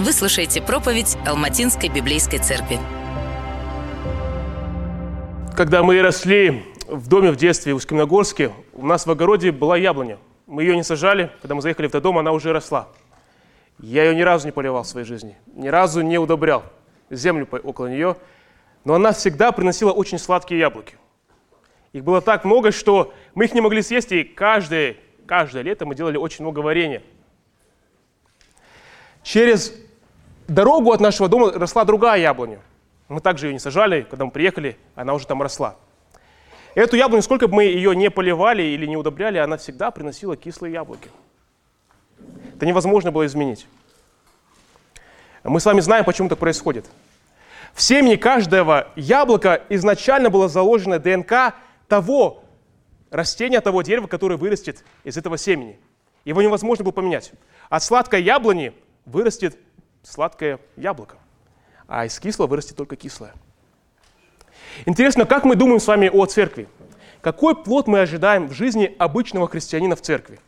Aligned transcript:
Вы 0.00 0.14
слушаете 0.14 0.62
проповедь 0.62 1.18
Алматинской 1.26 1.90
библейской 1.90 2.38
церкви. 2.38 2.78
Когда 5.54 5.82
мы 5.82 6.00
росли 6.00 6.64
в 6.86 7.06
доме 7.06 7.30
в 7.30 7.36
детстве 7.36 7.74
в 7.74 7.76
Усть-Каменогорске, 7.76 8.50
у 8.72 8.86
нас 8.86 9.04
в 9.04 9.10
огороде 9.10 9.52
была 9.52 9.76
яблоня. 9.76 10.16
Мы 10.46 10.62
ее 10.62 10.74
не 10.74 10.84
сажали, 10.84 11.30
когда 11.42 11.54
мы 11.54 11.60
заехали 11.60 11.86
в 11.86 11.90
этот 11.90 12.02
дом, 12.02 12.16
она 12.16 12.32
уже 12.32 12.54
росла. 12.54 12.88
Я 13.78 14.04
ее 14.04 14.16
ни 14.16 14.22
разу 14.22 14.46
не 14.46 14.52
поливал 14.52 14.84
в 14.84 14.86
своей 14.86 15.04
жизни, 15.04 15.36
ни 15.52 15.68
разу 15.68 16.00
не 16.00 16.16
удобрял 16.16 16.62
землю 17.10 17.46
около 17.62 17.88
нее, 17.88 18.16
но 18.86 18.94
она 18.94 19.12
всегда 19.12 19.52
приносила 19.52 19.92
очень 19.92 20.18
сладкие 20.18 20.60
яблоки. 20.60 20.94
Их 21.92 22.04
было 22.04 22.22
так 22.22 22.46
много, 22.46 22.72
что 22.72 23.12
мы 23.34 23.44
их 23.44 23.52
не 23.52 23.60
могли 23.60 23.82
съесть, 23.82 24.12
и 24.12 24.24
каждое, 24.24 24.96
каждое 25.26 25.62
лето 25.62 25.84
мы 25.84 25.94
делали 25.94 26.16
очень 26.16 26.42
много 26.42 26.60
варенья. 26.60 27.02
Через 29.22 29.74
дорогу 30.50 30.92
от 30.92 31.00
нашего 31.00 31.28
дома 31.28 31.52
росла 31.52 31.84
другая 31.84 32.20
яблоня. 32.20 32.58
Мы 33.08 33.20
также 33.20 33.46
ее 33.46 33.52
не 33.52 33.58
сажали, 33.58 34.02
когда 34.02 34.24
мы 34.24 34.30
приехали, 34.30 34.76
она 34.94 35.14
уже 35.14 35.26
там 35.26 35.40
росла. 35.40 35.76
Эту 36.74 36.96
яблоню, 36.96 37.22
сколько 37.22 37.48
бы 37.48 37.56
мы 37.56 37.64
ее 37.64 37.96
не 37.96 38.10
поливали 38.10 38.62
или 38.62 38.86
не 38.86 38.96
удобряли, 38.96 39.38
она 39.38 39.56
всегда 39.56 39.90
приносила 39.90 40.36
кислые 40.36 40.72
яблоки. 40.72 41.08
Это 42.54 42.66
невозможно 42.66 43.10
было 43.10 43.26
изменить. 43.26 43.66
Мы 45.42 45.58
с 45.58 45.66
вами 45.66 45.80
знаем, 45.80 46.04
почему 46.04 46.28
так 46.28 46.38
происходит. 46.38 46.86
В 47.72 47.82
семени 47.82 48.16
каждого 48.16 48.88
яблока 48.94 49.62
изначально 49.68 50.30
была 50.30 50.48
заложена 50.48 50.98
ДНК 50.98 51.54
того 51.88 52.44
растения, 53.10 53.60
того 53.60 53.82
дерева, 53.82 54.06
которое 54.06 54.36
вырастет 54.36 54.84
из 55.02 55.16
этого 55.16 55.38
семени. 55.38 55.78
Его 56.24 56.42
невозможно 56.42 56.84
было 56.84 56.92
поменять. 56.92 57.32
От 57.68 57.82
сладкой 57.82 58.22
яблони 58.22 58.72
вырастет 59.06 59.56
сладкое 60.02 60.60
яблоко, 60.76 61.16
а 61.86 62.06
из 62.06 62.18
кислого 62.18 62.48
вырастет 62.48 62.76
только 62.76 62.96
кислое. 62.96 63.34
Интересно, 64.86 65.24
как 65.24 65.44
мы 65.44 65.56
думаем 65.56 65.80
с 65.80 65.86
вами 65.86 66.08
о 66.08 66.26
церкви? 66.26 66.68
Какой 67.20 67.54
плод 67.54 67.86
мы 67.86 68.00
ожидаем 68.00 68.48
в 68.48 68.52
жизни 68.52 68.94
обычного 68.98 69.48
христианина 69.48 69.96
в 69.96 70.00
церкви? 70.00 70.40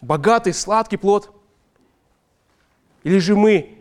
Богатый, 0.00 0.52
сладкий 0.52 0.96
плод? 0.96 1.30
Или 3.02 3.18
же 3.18 3.36
мы 3.36 3.78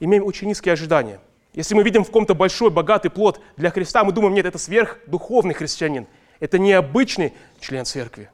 имеем 0.00 0.24
очень 0.24 0.48
низкие 0.48 0.72
ожидания? 0.72 1.20
Если 1.52 1.74
мы 1.74 1.82
видим 1.82 2.04
в 2.04 2.10
ком-то 2.10 2.34
большой, 2.34 2.70
богатый 2.70 3.08
плод 3.08 3.40
для 3.56 3.70
Христа, 3.70 4.04
мы 4.04 4.12
думаем, 4.12 4.34
нет, 4.34 4.46
это 4.46 4.58
сверхдуховный 4.58 5.54
христианин. 5.54 6.06
Это 6.38 6.58
необычный 6.58 7.34
член 7.60 7.84
церкви. 7.84 8.30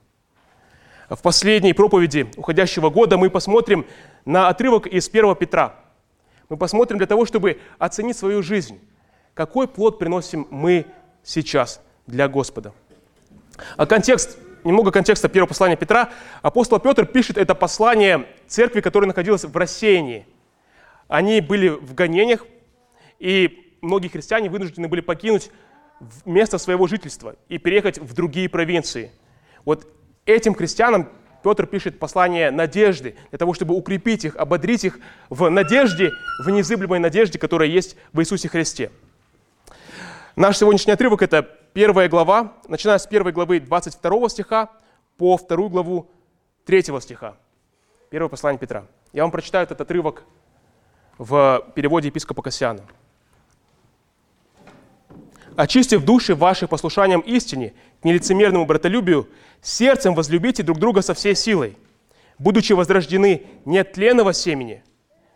В 1.09 1.23
последней 1.23 1.73
проповеди 1.73 2.27
уходящего 2.37 2.91
года 2.91 3.17
мы 3.17 3.31
посмотрим 3.31 3.87
на 4.25 4.49
отрывок 4.49 4.89
из 4.89 5.09
1 5.09 5.37
Петра. 5.37 5.77
Мы 6.49 6.57
посмотрим 6.57 6.99
для 6.99 7.07
того, 7.07 7.25
чтобы 7.27 7.61
оценить 7.79 8.17
свою 8.17 8.43
жизнь. 8.43 8.81
Какой 9.34 9.69
плод 9.69 10.01
приносим 10.01 10.49
мы 10.51 10.87
сейчас 11.23 11.81
для 12.09 12.27
Господа? 12.29 12.73
А 13.77 13.87
контекст, 13.87 14.37
немного 14.65 14.91
контекста 14.91 15.29
первого 15.29 15.49
послания 15.49 15.77
Петра. 15.77 16.11
Апостол 16.43 16.81
Петр 16.81 17.07
пишет 17.07 17.39
это 17.39 17.55
послание 17.55 18.27
церкви, 18.49 18.81
которая 18.81 19.07
находилась 19.07 19.45
в 19.45 19.57
рассеянии. 19.57 20.27
Они 21.07 21.41
были 21.41 21.69
в 21.69 21.95
гонениях, 21.95 22.45
и 23.21 23.77
многие 23.81 24.09
христиане 24.09 24.51
вынуждены 24.51 24.89
были 24.89 25.03
покинуть 25.03 25.51
место 26.25 26.59
своего 26.59 26.89
жительства 26.89 27.37
и 27.49 27.59
переехать 27.59 27.99
в 27.99 28.12
другие 28.12 28.49
провинции. 28.49 29.12
Вот 29.65 29.87
этим 30.27 30.55
христианам 30.55 31.08
Петр 31.42 31.66
пишет 31.66 31.98
послание 31.98 32.50
надежды, 32.50 33.16
для 33.30 33.38
того, 33.38 33.55
чтобы 33.55 33.74
укрепить 33.74 34.24
их, 34.24 34.36
ободрить 34.36 34.84
их 34.84 34.98
в 35.30 35.48
надежде, 35.48 36.10
в 36.44 36.50
незыблемой 36.50 36.98
надежде, 36.98 37.38
которая 37.38 37.69
есть 37.69 37.96
в 38.12 38.20
Иисусе 38.20 38.48
Христе. 38.48 38.91
Наш 40.34 40.58
сегодняшний 40.58 40.92
отрывок– 40.92 41.22
это 41.22 41.42
первая 41.72 42.09
глава, 42.09 42.54
начиная 42.69 42.98
с 42.98 43.06
первой 43.06 43.32
главы 43.32 43.60
22 43.60 44.28
стиха 44.28 44.70
по 45.16 45.36
вторую 45.36 45.70
главу 45.70 46.10
3 46.65 46.82
стиха. 47.00 47.36
Первое 48.10 48.28
послание 48.28 48.59
Петра. 48.59 48.84
Я 49.12 49.22
вам 49.22 49.31
прочитаю 49.31 49.65
этот 49.65 49.81
отрывок 49.81 50.25
в 51.16 51.72
переводе 51.75 52.09
епископа 52.09 52.42
Кассиана 52.42 52.82
очистив 55.56 56.05
души 56.05 56.34
ваши 56.34 56.69
послушанием 56.69 57.21
истине, 57.21 57.75
к 58.00 58.05
нелицемерному 58.05 58.67
братолюбию, 58.67 59.28
сердцем 59.62 60.15
возлюбите 60.15 60.62
друг 60.62 60.78
друга 60.78 61.03
со 61.03 61.15
всей 61.15 61.34
силой, 61.34 61.77
будучи 62.39 62.72
возрождены 62.72 63.47
не 63.65 63.78
от 63.78 63.93
тленного 63.93 64.33
семени, 64.33 64.84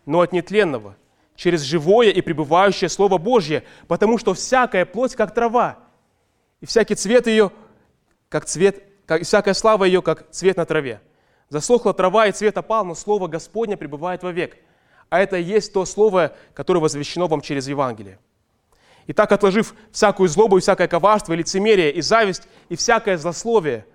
но 0.05 0.21
от 0.21 0.31
нетленного, 0.31 0.95
через 1.35 1.61
живое 1.61 2.09
и 2.09 2.21
пребывающее 2.21 2.89
Слово 2.89 3.17
Божье, 3.17 3.63
потому 3.87 4.17
что 4.17 4.33
всякая 4.33 4.85
плоть, 4.85 5.15
как 5.15 5.33
трава, 5.33 5.79
и 6.61 6.65
всякий 6.65 6.95
цвет 6.95 7.27
ее, 7.27 7.51
как 8.29 8.45
цвет, 8.45 8.83
как, 9.05 9.21
и 9.21 9.23
всякая 9.23 9.53
слава 9.53 9.85
ее, 9.85 10.01
как 10.01 10.29
цвет 10.29 10.57
на 10.57 10.65
траве. 10.65 11.01
Засохла 11.49 11.93
трава, 11.93 12.27
и 12.27 12.31
цвет 12.31 12.57
опал, 12.57 12.85
но 12.85 12.95
Слово 12.95 13.27
Господне 13.27 13.75
пребывает 13.75 14.23
вовек. 14.23 14.57
А 15.09 15.19
это 15.19 15.35
и 15.37 15.43
есть 15.43 15.73
то 15.73 15.83
Слово, 15.83 16.33
которое 16.53 16.79
возвещено 16.79 17.27
вам 17.27 17.41
через 17.41 17.67
Евангелие. 17.67 18.19
И 19.11 19.13
так, 19.13 19.29
отложив 19.33 19.75
всякую 19.91 20.29
злобу 20.29 20.57
и 20.57 20.61
всякое 20.61 20.87
коварство, 20.87 21.33
и 21.33 21.35
лицемерие, 21.35 21.91
и 21.91 21.99
зависть, 21.99 22.43
и 22.69 22.77
всякое 22.77 23.17
злословие, 23.17 23.85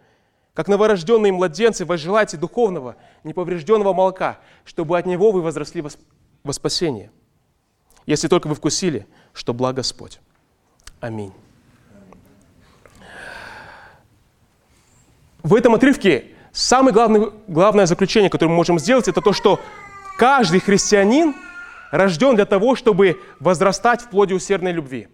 как 0.53 0.69
новорожденные 0.69 1.33
младенцы, 1.33 1.87
возжелайте 1.87 2.37
духовного, 2.37 2.97
неповрежденного 3.25 3.95
молока, 3.95 4.41
чтобы 4.67 4.99
от 4.99 5.07
него 5.07 5.33
вы 5.33 5.41
возросли 5.41 5.83
во 6.45 6.53
спасение, 6.53 7.11
если 8.05 8.29
только 8.29 8.47
вы 8.47 8.55
вкусили, 8.55 9.07
что 9.33 9.55
благ 9.55 9.77
Господь. 9.77 10.21
Аминь. 11.01 11.33
В 15.43 15.55
этом 15.55 15.75
отрывке 15.75 16.27
самое 16.53 16.93
главное, 16.93 17.31
главное 17.49 17.87
заключение, 17.87 18.29
которое 18.29 18.51
мы 18.51 18.57
можем 18.57 18.79
сделать, 18.79 19.09
это 19.09 19.23
то, 19.23 19.33
что 19.33 19.61
каждый 20.19 20.61
христианин– 20.61 21.35
рожден 21.91 22.35
для 22.35 22.47
того, 22.47 22.77
чтобы 22.77 23.21
возрастать 23.41 24.03
в 24.03 24.11
плоде 24.11 24.35
усердной 24.35 24.73
любви. 24.73 25.09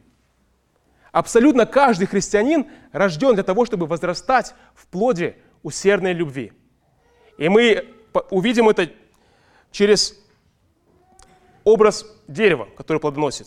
Абсолютно 1.10 1.66
каждый 1.66 2.06
христианин 2.06 2.66
рожден 2.90 3.34
для 3.34 3.42
того, 3.42 3.66
чтобы 3.66 3.86
возрастать 3.86 4.54
в 4.74 4.86
плоде 4.86 5.36
усердной 5.62 6.12
любви. 6.14 6.52
И 7.36 7.48
мы 7.48 7.86
увидим 8.30 8.68
это 8.68 8.90
через 9.70 10.18
образ 11.64 12.06
дерева, 12.28 12.68
который 12.76 12.98
плодоносит. 12.98 13.46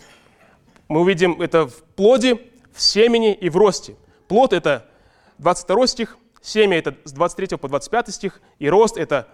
Мы 0.87 1.01
увидим 1.01 1.41
это 1.41 1.67
в 1.67 1.83
плоде, 1.95 2.39
в 2.71 2.81
семени 2.81 3.33
и 3.33 3.49
в 3.49 3.57
росте. 3.57 3.95
Плод– 4.27 4.53
это 4.53 4.85
22 5.39 5.87
стих, 5.87 6.17
семя– 6.41 6.77
это 6.79 6.95
с 7.03 7.11
23 7.11 7.57
по 7.57 7.67
25 7.67 8.13
стих, 8.13 8.41
и 8.59 8.69
рост– 8.69 8.97
это 8.97 9.27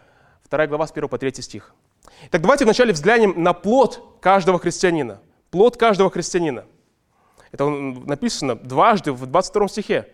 2 0.49 0.67
глава 0.67 0.87
с 0.87 0.91
1 0.91 1.09
по 1.09 1.17
3 1.17 1.41
стих. 1.41 1.73
Так 2.29 2.41
давайте 2.41 2.65
вначале 2.65 2.93
взглянем 2.93 3.41
на 3.41 3.53
плод 3.53 4.17
каждого 4.21 4.59
христианина. 4.59 5.21
Плод 5.49 5.77
каждого 5.77 6.09
христианина. 6.09 6.65
Это 7.51 7.67
написано 7.67 8.55
дважды 8.55 9.11
в 9.11 9.25
22 9.25 9.67
стихе. 9.67 10.07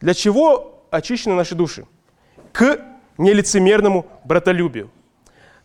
Для 0.00 0.12
чего 0.14 0.86
очищены 0.90 1.34
наши 1.34 1.54
души? 1.54 1.86
К 2.52 2.78
нелицемерному 3.16 4.06
братолюбию. 4.24 4.90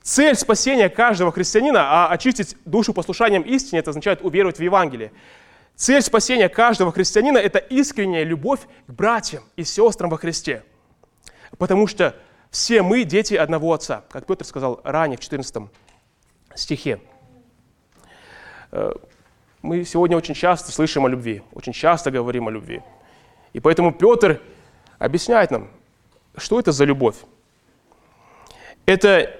Цель 0.01 0.35
спасения 0.35 0.87
каждого 0.87 1.31
христианина, 1.31 2.05
а 2.05 2.07
очистить 2.07 2.55
душу 2.65 2.93
послушанием 2.93 3.41
истине, 3.41 3.79
это 3.79 3.89
означает 3.89 4.21
уверовать 4.21 4.57
в 4.57 4.63
Евангелие. 4.63 5.11
Цель 5.75 6.01
спасения 6.01 6.49
каждого 6.49 6.91
христианина– 6.91 7.37
это 7.39 7.59
искренняя 7.59 8.23
любовь 8.23 8.61
к 8.87 8.91
братьям 8.91 9.43
и 9.55 9.63
сестрам 9.63 10.09
во 10.09 10.17
Христе. 10.17 10.63
Потому 11.57 11.87
что 11.87 12.15
все 12.51 12.81
мы 12.81 13.03
дети 13.03 13.35
одного 13.35 13.73
Отца, 13.73 14.03
как 14.09 14.25
Петр 14.25 14.45
сказал 14.45 14.81
ранее 14.83 15.17
в 15.17 15.21
14 15.21 15.69
стихе. 16.55 16.99
Э, 18.71 18.91
мы 19.61 19.83
сегодня 19.83 20.17
очень 20.17 20.33
часто 20.33 20.71
слышим 20.71 21.05
о 21.05 21.09
любви, 21.09 21.43
очень 21.53 21.73
часто 21.73 22.11
говорим 22.11 22.47
о 22.47 22.51
любви. 22.51 22.81
И 23.53 23.59
поэтому 23.59 23.91
Петр 23.93 24.41
объясняет 24.97 25.51
нам, 25.51 25.69
что 26.37 26.59
это 26.59 26.71
за 26.71 26.85
любовь. 26.85 27.17
Это 28.85 29.35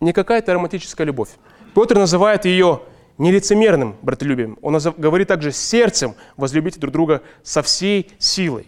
не 0.00 0.12
какая-то 0.12 0.54
романтическая 0.54 1.06
любовь. 1.06 1.30
Петр 1.74 1.96
называет 1.96 2.44
ее 2.44 2.82
нелицемерным 3.18 3.96
братолюбием. 4.02 4.58
Он 4.62 4.78
говорит 4.96 5.28
также 5.28 5.52
сердцем 5.52 6.14
возлюбите 6.36 6.78
друг 6.78 6.92
друга 6.92 7.22
со 7.42 7.62
всей 7.62 8.10
силой. 8.18 8.66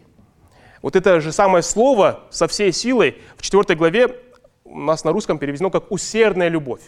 Вот 0.84 0.96
это 0.96 1.18
же 1.22 1.32
самое 1.32 1.62
слово 1.62 2.24
со 2.28 2.46
всей 2.46 2.70
силой 2.70 3.16
в 3.38 3.42
4 3.42 3.74
главе 3.74 4.20
у 4.64 4.80
нас 4.80 5.02
на 5.02 5.12
русском 5.12 5.38
переведено 5.38 5.70
как 5.70 5.90
«усердная 5.90 6.48
любовь». 6.48 6.82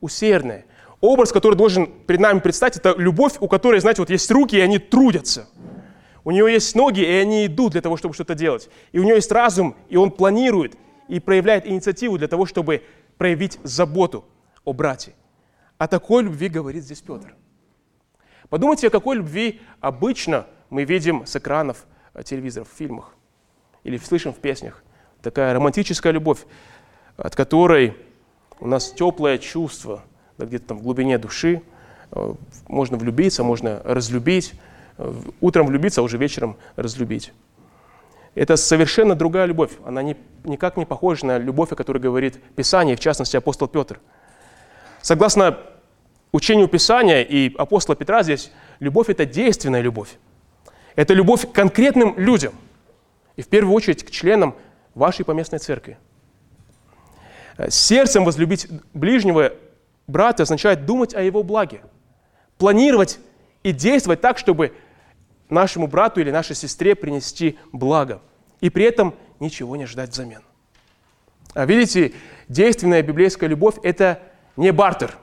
Усердная. 0.00 0.66
Образ, 1.00 1.32
который 1.32 1.56
должен 1.56 1.88
перед 1.88 2.20
нами 2.20 2.38
предстать, 2.38 2.76
это 2.76 2.94
любовь, 2.96 3.38
у 3.40 3.48
которой, 3.48 3.80
знаете, 3.80 4.02
вот 4.02 4.10
есть 4.10 4.30
руки, 4.30 4.54
и 4.54 4.60
они 4.60 4.78
трудятся. 4.78 5.48
У 6.22 6.30
нее 6.30 6.52
есть 6.52 6.76
ноги, 6.76 7.00
и 7.00 7.12
они 7.12 7.46
идут 7.46 7.72
для 7.72 7.80
того, 7.80 7.96
чтобы 7.96 8.14
что-то 8.14 8.36
делать. 8.36 8.70
И 8.92 9.00
у 9.00 9.02
нее 9.02 9.16
есть 9.16 9.32
разум, 9.32 9.74
и 9.88 9.96
он 9.96 10.12
планирует 10.12 10.76
и 11.08 11.18
проявляет 11.18 11.66
инициативу 11.66 12.18
для 12.18 12.28
того, 12.28 12.46
чтобы 12.46 12.84
проявить 13.18 13.58
заботу 13.64 14.24
о 14.64 14.72
брате. 14.72 15.12
О 15.76 15.88
такой 15.88 16.22
любви 16.22 16.48
говорит 16.48 16.84
здесь 16.84 17.00
Петр. 17.00 17.34
Подумайте, 18.48 18.86
о 18.86 18.90
какой 18.90 19.16
любви 19.16 19.60
обычно 19.80 20.46
мы 20.68 20.84
видим 20.84 21.26
с 21.26 21.34
экранов 21.34 21.84
э, 22.14 22.22
телевизоров, 22.22 22.68
в 22.72 22.76
фильмах 22.76 23.16
или 23.84 23.96
слышим 23.98 24.32
в 24.32 24.38
песнях. 24.38 24.82
Такая 25.22 25.52
романтическая 25.54 26.12
любовь, 26.12 26.40
от 27.16 27.36
которой 27.36 27.96
у 28.58 28.66
нас 28.66 28.90
теплое 28.92 29.38
чувство, 29.38 30.02
да, 30.38 30.46
где-то 30.46 30.68
там 30.68 30.78
в 30.78 30.82
глубине 30.82 31.18
души. 31.18 31.62
Э, 32.12 32.34
можно 32.68 32.96
влюбиться, 32.96 33.42
можно 33.42 33.80
разлюбить. 33.84 34.54
Э, 34.98 35.12
утром 35.40 35.66
влюбиться, 35.66 36.00
а 36.00 36.04
уже 36.04 36.18
вечером 36.18 36.56
разлюбить. 36.76 37.32
Это 38.34 38.56
совершенно 38.56 39.14
другая 39.14 39.46
любовь. 39.46 39.72
Она 39.84 40.02
не, 40.02 40.16
никак 40.44 40.76
не 40.76 40.86
похожа 40.86 41.26
на 41.26 41.38
любовь, 41.38 41.72
о 41.72 41.76
которой 41.76 41.98
говорит 41.98 42.40
Писание, 42.54 42.96
в 42.96 43.00
частности 43.00 43.36
апостол 43.36 43.66
Петр. 43.66 43.98
Согласно 45.02 45.58
учению 46.32 46.68
Писания 46.68 47.22
и 47.22 47.54
апостола 47.56 47.96
Петра 47.96 48.22
здесь, 48.22 48.52
любовь– 48.78 49.08
это 49.08 49.24
действенная 49.24 49.80
любовь. 49.80 50.10
Это 50.94 51.14
любовь 51.14 51.48
к 51.48 51.52
конкретным 51.52 52.14
людям. 52.18 52.54
И 53.36 53.42
в 53.42 53.48
первую 53.48 53.74
очередь 53.74 54.04
к 54.04 54.10
членам 54.10 54.54
вашей 54.94 55.24
поместной 55.24 55.58
церкви. 55.58 55.98
Сердцем 57.68 58.24
возлюбить 58.24 58.68
ближнего 58.94 59.52
брата 60.06 60.42
означает 60.42 60.86
думать 60.86 61.14
о 61.14 61.22
его 61.22 61.42
благе. 61.42 61.82
Планировать 62.58 63.18
и 63.62 63.72
действовать 63.72 64.20
так, 64.20 64.38
чтобы 64.38 64.74
нашему 65.48 65.86
брату 65.86 66.20
или 66.20 66.30
нашей 66.30 66.56
сестре 66.56 66.94
принести 66.94 67.58
благо. 67.72 68.20
И 68.60 68.70
при 68.70 68.84
этом 68.84 69.14
ничего 69.40 69.76
не 69.76 69.86
ждать 69.86 70.10
взамен. 70.10 70.42
А 71.54 71.66
видите, 71.66 72.12
действенная 72.48 73.02
библейская 73.02 73.48
любовь– 73.48 73.76
это 73.82 74.22
не 74.56 74.72
бартер. 74.72 75.16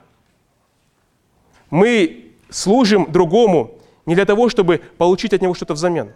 Мы 1.70 2.32
служим 2.50 3.10
другому 3.10 3.78
не 4.06 4.14
для 4.14 4.24
того, 4.24 4.48
чтобы 4.48 4.78
получить 4.96 5.34
от 5.34 5.42
него 5.42 5.54
что-то 5.54 5.74
взамен. 5.74 6.12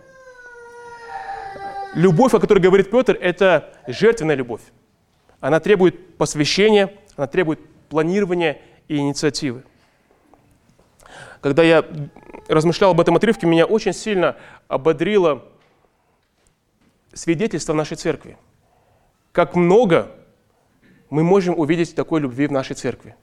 Любовь, 1.95 2.33
о 2.33 2.41
которой 2.41 2.61
говорит 2.61 2.91
Петр, 2.91 3.19
это 3.21 3.75
жертвенная 3.87 4.35
любовь. 4.35 4.63
Она 5.41 5.61
требует 5.61 6.17
посвящения, 6.17 6.93
она 7.17 7.27
требует 7.27 7.61
планирования 7.89 8.61
и 8.89 8.97
инициативы. 8.97 9.65
Когда 11.41 11.63
я 11.63 11.85
размышлял 12.49 12.93
об 12.93 13.01
этом 13.01 13.17
отрывке, 13.17 13.47
меня 13.47 13.67
очень 13.67 13.93
сильно 13.93 14.37
ободрило 14.69 15.45
свидетельство 17.13 17.75
нашей 17.75 17.97
церкви. 17.97 18.39
Как 19.33 19.55
много 19.55 20.13
мы 21.11 21.23
можем 21.23 21.59
увидеть 21.59 21.95
такой 21.95 22.21
любви 22.21 22.47
в 22.47 22.53
нашей 22.53 22.75
церкви. 22.75 23.17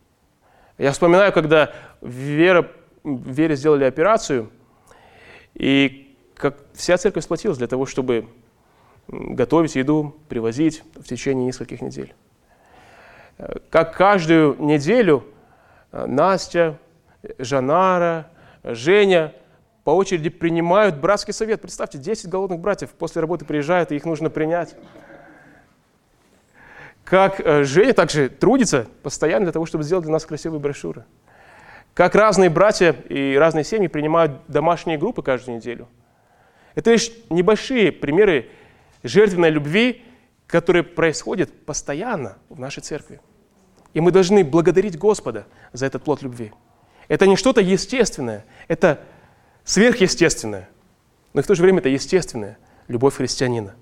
Я 0.78 0.92
вспоминаю, 0.92 1.34
когда 1.34 1.74
Вера, 2.02 2.70
Вере 3.04 3.56
сделали 3.56 3.86
операцию, 3.86 4.52
и 5.56 6.16
как 6.36 6.58
вся 6.74 6.98
церковь 6.98 7.24
сплотилась 7.24 7.58
для 7.58 7.68
того, 7.68 7.86
чтобы 7.86 8.30
готовить 9.10 9.76
еду, 9.76 10.16
привозить 10.30 10.84
в 10.96 11.04
течение 11.04 11.46
нескольких 11.46 11.82
недель. 11.82 12.14
Как 13.70 13.96
каждую 13.96 14.62
неделю 14.62 15.24
э, 15.92 16.06
Настя, 16.06 16.78
Жанара, 17.38 18.28
Женя 18.64 19.34
по 19.84 19.92
очереди 19.92 20.30
принимают 20.30 20.98
братский 20.98 21.34
совет. 21.34 21.62
Представьте, 21.62 21.98
10 21.98 22.30
голодных 22.30 22.60
братьев 22.60 22.90
после 22.92 23.22
работы 23.22 23.46
приезжают, 23.46 23.92
и 23.92 23.96
их 23.96 24.06
нужно 24.06 24.30
принять. 24.30 24.76
Как 27.06 27.40
э, 27.40 27.64
Женя 27.64 27.94
также 27.94 28.30
трудится 28.30 28.88
постоянно 29.02 29.46
для 29.46 29.54
того, 29.54 29.66
чтобы 29.66 29.84
сделать 29.84 30.04
для 30.04 30.14
нас 30.14 30.26
красивые 30.26 30.60
брошюры. 30.60 31.06
Как 31.94 32.14
разные 32.16 32.50
братья 32.50 32.92
и 32.92 33.36
разные 33.36 33.64
семьи 33.64 33.88
принимают 33.88 34.34
домашние 34.48 34.98
группы 34.98 35.24
каждую 35.24 35.58
неделю. 35.58 35.88
Это 36.76 36.92
лишь 36.92 37.12
небольшие 37.30 37.92
примеры 37.92 38.50
жертвенной 39.04 39.50
любви, 39.50 40.04
которые 40.48 40.84
происходят 40.84 41.66
постоянно 41.66 42.38
в 42.50 42.60
нашей 42.60 42.82
церкви. 42.82 43.22
И 43.94 44.02
мы 44.02 44.12
должны 44.12 44.44
благодарить 44.44 44.98
Господа 44.98 45.48
за 45.74 45.86
этот 45.86 46.04
плод 46.04 46.22
любви. 46.22 46.52
Это 47.08 47.28
не 47.28 47.36
что-то 47.36 47.62
естественное, 47.62 48.46
это 48.68 49.02
сверхъестественное. 49.64 50.70
Но 51.34 51.42
в 51.42 51.48
то 51.48 51.56
же 51.56 51.62
время 51.62 51.80
это 51.80 51.90
естественная 51.90 52.58
любовь 52.88 53.16
христианина. 53.16 53.76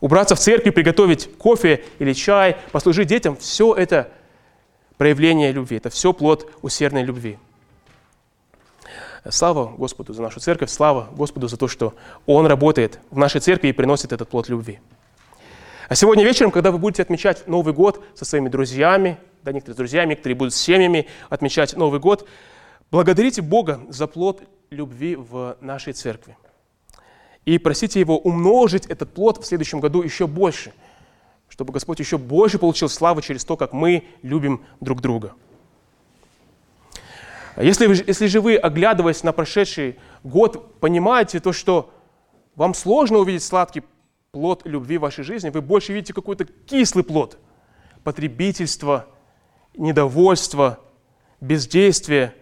Убраться 0.00 0.34
в 0.34 0.38
церкви, 0.40 0.70
приготовить 0.70 1.30
кофе 1.36 1.84
или 1.98 2.12
чай, 2.12 2.56
послужить 2.72 3.08
детям– 3.08 3.36
все 3.38 3.74
это 3.74 4.10
проявление 4.96 5.52
любви, 5.52 5.76
это 5.76 5.90
все 5.90 6.12
плод 6.12 6.50
усердной 6.62 7.02
любви. 7.02 7.38
Слава 9.28 9.66
Господу 9.66 10.14
за 10.14 10.22
нашу 10.22 10.40
церковь, 10.40 10.70
слава 10.70 11.08
Господу 11.12 11.46
за 11.46 11.58
то, 11.58 11.68
что 11.68 11.94
Он 12.24 12.46
работает 12.46 13.00
в 13.10 13.18
нашей 13.18 13.40
церкви 13.40 13.68
и 13.68 13.72
приносит 13.72 14.12
этот 14.12 14.30
плод 14.30 14.48
любви. 14.48 14.80
А 15.88 15.94
сегодня 15.94 16.24
вечером, 16.24 16.50
когда 16.50 16.70
вы 16.70 16.78
будете 16.78 17.02
отмечать 17.02 17.46
Новый 17.46 17.74
год 17.74 18.02
со 18.14 18.24
своими 18.24 18.48
друзьями, 18.48 19.18
да, 19.42 19.52
некоторые 19.52 19.74
с 19.74 19.76
друзьями, 19.76 20.10
некоторые 20.10 20.36
будут 20.36 20.54
с 20.54 20.56
семьями 20.56 21.06
отмечать 21.28 21.76
Новый 21.76 22.00
год. 22.00 22.26
Благодарите 22.90 23.42
Бога 23.42 23.80
за 23.88 24.06
плод 24.06 24.42
любви 24.70 25.16
в 25.16 25.56
нашей 25.60 25.92
церкви. 25.92 26.38
И 27.44 27.58
просите 27.58 28.00
Его 28.00 28.18
умножить 28.18 28.86
этот 28.86 29.12
плод 29.12 29.42
в 29.42 29.46
следующем 29.46 29.80
году 29.80 30.02
еще 30.02 30.26
больше, 30.26 30.72
чтобы 31.48 31.72
Господь 31.74 31.98
еще 31.98 32.16
больше 32.16 32.58
получил 32.58 32.88
славы 32.88 33.20
через 33.20 33.44
то, 33.44 33.56
как 33.56 33.72
мы 33.72 34.04
любим 34.22 34.64
друг 34.80 35.02
друга. 35.02 35.34
Если, 37.56 37.86
если 38.06 38.26
же 38.26 38.40
вы, 38.40 38.56
оглядываясь 38.56 39.22
на 39.22 39.32
прошедший 39.32 39.98
год, 40.22 40.78
понимаете 40.80 41.40
то, 41.40 41.52
что 41.52 41.92
вам 42.54 42.74
сложно 42.74 43.18
увидеть 43.18 43.42
сладкий 43.42 43.82
плод 44.30 44.62
любви 44.64 44.98
в 44.98 45.02
вашей 45.02 45.24
жизни, 45.24 45.50
вы 45.50 45.60
больше 45.60 45.92
видите 45.92 46.12
какой-то 46.12 46.44
кислый 46.44 47.04
плод 47.04 47.38
потребительства– 48.02 49.06
недовольство, 49.76 50.78
бездействие, 51.40 52.34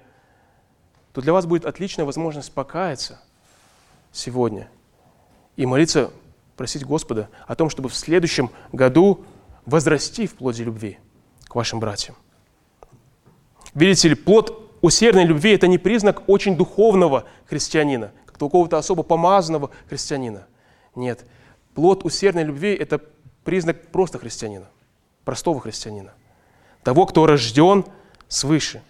то 1.13 1.21
для 1.21 1.33
вас 1.33 1.47
будет 1.47 1.67
отличная 1.67 2.05
возможность 2.05 2.53
покаяться 2.53 3.21
сегодня 4.13 4.69
и 5.57 5.67
молиться, 5.67 6.11
просить 6.57 6.85
Господа 6.85 7.29
о 7.47 7.55
том, 7.55 7.71
чтобы 7.71 7.89
в 7.89 7.95
следующем 7.95 8.51
году 8.73 9.25
возрасти 9.67 10.27
в 10.27 10.35
плоде 10.35 10.65
любви 10.65 10.99
к 11.45 11.55
вашим 11.55 11.81
братьям. 11.81 12.17
Видите 13.75 14.09
ли, 14.09 14.15
плод 14.15 14.68
усердной 14.81 15.25
любви– 15.25 15.53
это 15.55 15.67
не 15.67 15.79
признак 15.79 16.23
очень 16.29 16.57
духовного 16.57 17.25
христианина, 17.47 18.13
какого-то 18.27 18.79
особо 18.79 19.03
помазанного 19.03 19.71
христианина. 19.89 20.47
Нет, 20.95 21.25
плод 21.75 22.05
усердной 22.05 22.45
любви– 22.45 22.75
это 22.81 23.01
признак 23.45 23.89
просто 23.89 24.19
христианина, 24.19 24.67
простого 25.25 25.61
христианина– 25.61 26.13
того, 26.89 27.05
кто 27.05 27.27
рожден 27.27 27.85
свыше. 28.29 28.83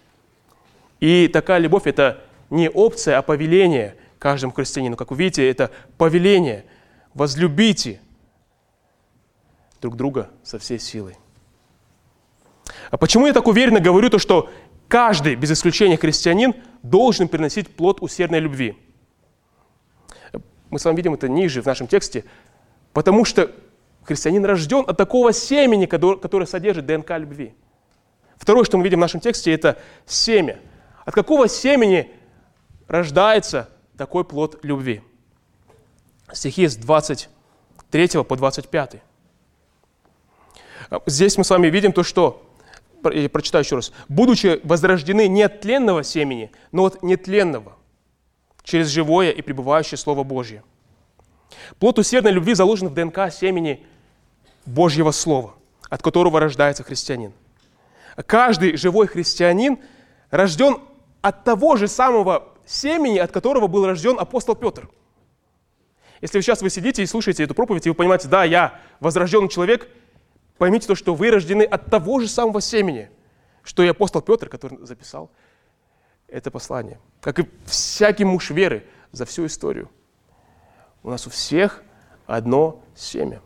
И 1.01 1.27
такая 1.27 1.59
любовь– 1.59 1.83
это 1.85 2.21
не 2.49 2.69
опция, 2.69 3.17
а 3.17 3.21
повеление 3.21 3.97
каждому 4.19 4.53
христианину. 4.53 4.95
Как 4.95 5.11
вы 5.11 5.17
видите, 5.17 5.49
это 5.49 5.69
повеление. 5.97 6.65
Возлюбите 7.13 7.99
друг 9.81 9.97
друга 9.97 10.29
со 10.43 10.59
всей 10.59 10.79
силой. 10.79 11.17
А 12.89 12.97
почему 12.97 13.27
я 13.27 13.33
так 13.33 13.47
уверенно 13.47 13.81
говорю 13.81 14.09
то, 14.09 14.17
что 14.17 14.49
каждый, 14.89 15.35
без 15.35 15.51
исключения 15.51 15.95
христианин, 15.95 16.53
должен 16.83 17.29
приносить 17.29 17.73
плод 17.73 18.01
усердной 18.01 18.39
любви? 18.39 18.77
Мы 20.69 20.79
с 20.79 20.85
вами 20.85 20.97
видим 20.97 21.13
это 21.13 21.29
ниже 21.29 21.61
в 21.61 21.65
нашем 21.65 21.87
тексте. 21.87 22.25
Потому 22.91 23.23
что 23.23 23.51
христианин 24.03 24.43
рожден 24.43 24.83
от 24.87 24.97
такого 24.97 25.31
семени, 25.31 25.85
которое 25.85 26.45
содержит 26.45 26.85
ДНК 26.85 27.11
любви. 27.11 27.53
Второе, 28.37 28.63
что 28.65 28.77
мы 28.77 28.83
видим 28.83 28.97
в 28.97 29.01
нашем 29.01 29.19
тексте, 29.19 29.53
это 29.53 29.77
семя. 30.05 30.59
От 31.05 31.13
какого 31.13 31.47
семени 31.47 32.11
рождается 32.87 33.69
такой 33.97 34.23
плод 34.23 34.59
любви? 34.63 35.01
Стихи 36.31 36.67
с 36.67 36.75
23 36.75 38.23
по 38.23 38.35
25. 38.35 39.01
Здесь 41.05 41.37
мы 41.37 41.43
с 41.43 41.49
вами 41.49 41.67
видим 41.67 41.91
то, 41.91 42.03
что, 42.03 42.48
я 43.13 43.29
прочитаю 43.29 43.63
еще 43.63 43.75
раз, 43.75 43.91
«Будучи 44.07 44.59
возрождены 44.63 45.27
не 45.27 45.43
от 45.43 45.61
тленного 45.61 46.03
семени, 46.03 46.51
но 46.71 46.85
от 46.85 47.03
нетленного, 47.03 47.77
через 48.63 48.87
живое 48.87 49.31
и 49.31 49.41
пребывающее 49.41 49.97
Слово 49.97 50.23
Божье». 50.23 50.63
Плод 51.79 51.99
усердной 51.99 52.31
любви 52.31 52.53
заложен 52.53 52.87
в 52.89 52.93
ДНК 52.93 53.31
семени 53.31 53.85
Божьего 54.65 55.11
Слова, 55.11 55.55
от 55.89 56.01
которого 56.01 56.39
рождается 56.39 56.83
христианин– 56.83 57.33
каждый 58.25 58.77
живой 58.77 59.07
христианин 59.07 59.79
рожден 60.29 60.79
от 61.21 61.43
того 61.43 61.75
же 61.75 61.87
самого 61.87 62.49
семени, 62.65 63.17
от 63.17 63.31
которого 63.31 63.67
был 63.67 63.85
рожден 63.85 64.19
апостол 64.19 64.55
Петр. 64.55 64.89
Если 66.21 66.41
сейчас 66.41 66.61
вы 66.61 66.69
сидите 66.69 67.01
и 67.01 67.05
слушаете 67.05 67.43
эту 67.43 67.53
проповедь, 67.53 67.85
и 67.85 67.89
вы 67.89 67.95
понимаете, 67.95 68.27
да, 68.27 68.43
я 68.43 68.79
возрожденный 68.99 69.49
человек, 69.49 69.87
поймите 70.59 70.87
то, 70.87 70.93
что 70.93 71.15
вы 71.15 71.31
рождены 71.31 71.63
от 71.63 71.89
того 71.89 72.19
же 72.19 72.27
самого 72.27 72.61
семени, 72.61 73.09
что 73.63 73.81
и 73.81 73.87
апостол 73.87 74.21
Петр, 74.21 74.49
который 74.49 74.77
записал 74.85 75.31
это 76.27 76.51
послание, 76.51 76.99
как 77.21 77.39
и 77.39 77.49
всякий 77.65 78.25
муж 78.25 78.51
веры 78.51 78.85
за 79.11 79.25
всю 79.25 79.47
историю. 79.47 79.89
У 81.01 81.09
нас 81.09 81.25
у 81.25 81.29
всех 81.29 81.81
одно 82.27 82.83
семя. 82.93 83.41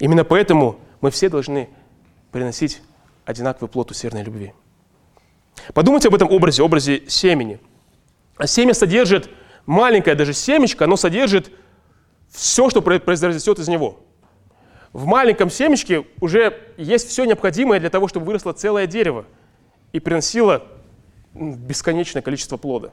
Именно 0.00 0.24
поэтому 0.24 0.80
мы 1.00 1.10
все 1.10 1.28
должны 1.28 1.68
приносить 2.32 2.82
одинаковый 3.24 3.68
плод 3.68 3.90
усердной 3.90 4.24
любви. 4.24 4.54
Подумайте 5.74 6.08
об 6.08 6.14
этом 6.14 6.30
образе, 6.30 6.62
образе 6.62 7.08
семени. 7.08 7.60
А 8.36 8.46
семя 8.46 8.72
содержит, 8.72 9.28
маленькое 9.66 10.16
даже 10.16 10.32
семечко, 10.32 10.84
оно 10.84 10.96
содержит 10.96 11.52
все, 12.30 12.70
что 12.70 12.80
произрастет 12.82 13.58
из 13.58 13.68
него. 13.68 14.05
В 14.96 15.04
маленьком 15.04 15.50
семечке 15.50 16.06
уже 16.22 16.58
есть 16.78 17.10
все 17.10 17.26
необходимое 17.26 17.78
для 17.78 17.90
того, 17.90 18.08
чтобы 18.08 18.24
выросло 18.24 18.54
целое 18.54 18.86
дерево 18.86 19.26
и 19.92 20.00
приносило 20.00 20.62
бесконечное 21.34 22.22
количество 22.22 22.56
плода. 22.56 22.92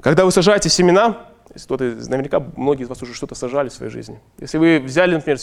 Когда 0.00 0.24
вы 0.24 0.32
сажаете 0.32 0.70
семена, 0.70 1.28
кто-то, 1.64 1.84
наверняка 1.84 2.40
многие 2.56 2.84
из 2.84 2.88
вас 2.88 3.02
уже 3.02 3.12
что-то 3.12 3.34
сажали 3.34 3.68
в 3.68 3.74
своей 3.74 3.92
жизни. 3.92 4.20
Если 4.38 4.56
вы 4.56 4.80
взяли, 4.80 5.16
например, 5.16 5.38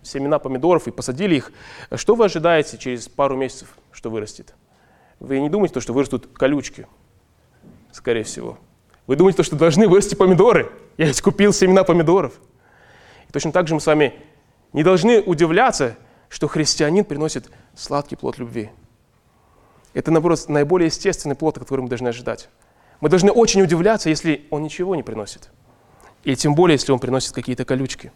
семена 0.00 0.38
помидоров 0.38 0.88
и 0.88 0.90
посадили 0.90 1.34
их, 1.34 1.52
что 1.96 2.14
вы 2.14 2.24
ожидаете 2.24 2.78
через 2.78 3.06
пару 3.06 3.36
месяцев, 3.36 3.76
что 3.90 4.08
вырастет? 4.08 4.54
Вы 5.20 5.40
не 5.40 5.50
думаете, 5.50 5.78
что 5.80 5.92
вырастут 5.92 6.26
колючки, 6.32 6.86
скорее 7.92 8.24
всего. 8.24 8.56
Вы 9.06 9.16
думаете, 9.16 9.42
что 9.42 9.56
должны 9.56 9.88
вырасти 9.88 10.14
помидоры. 10.14 10.72
Я 10.96 11.04
ведь 11.04 11.20
купил 11.20 11.52
семена 11.52 11.84
помидоров. 11.84 12.32
Точно 13.32 13.50
так 13.50 13.66
же 13.66 13.74
мы 13.74 13.80
с 13.80 13.86
вами 13.86 14.14
не 14.72 14.82
должны 14.84 15.20
удивляться, 15.20 15.96
что 16.28 16.48
христианин 16.48 17.04
приносит 17.04 17.50
сладкий 17.74 18.16
плод 18.16 18.38
любви. 18.38 18.70
Это, 19.94 20.10
наоборот, 20.10 20.48
наиболее 20.48 20.86
естественный 20.86 21.34
плод, 21.34 21.58
который 21.58 21.80
мы 21.80 21.88
должны 21.88 22.08
ожидать. 22.08 22.48
Мы 23.00 23.08
должны 23.08 23.30
очень 23.32 23.62
удивляться, 23.62 24.08
если 24.08 24.46
он 24.50 24.62
ничего 24.62 24.94
не 24.94 25.02
приносит. 25.02 25.50
И 26.24 26.36
тем 26.36 26.54
более, 26.54 26.76
если 26.76 26.92
он 26.92 26.98
приносит 26.98 27.32
какие-то 27.32 27.64
колючки. 27.64 28.12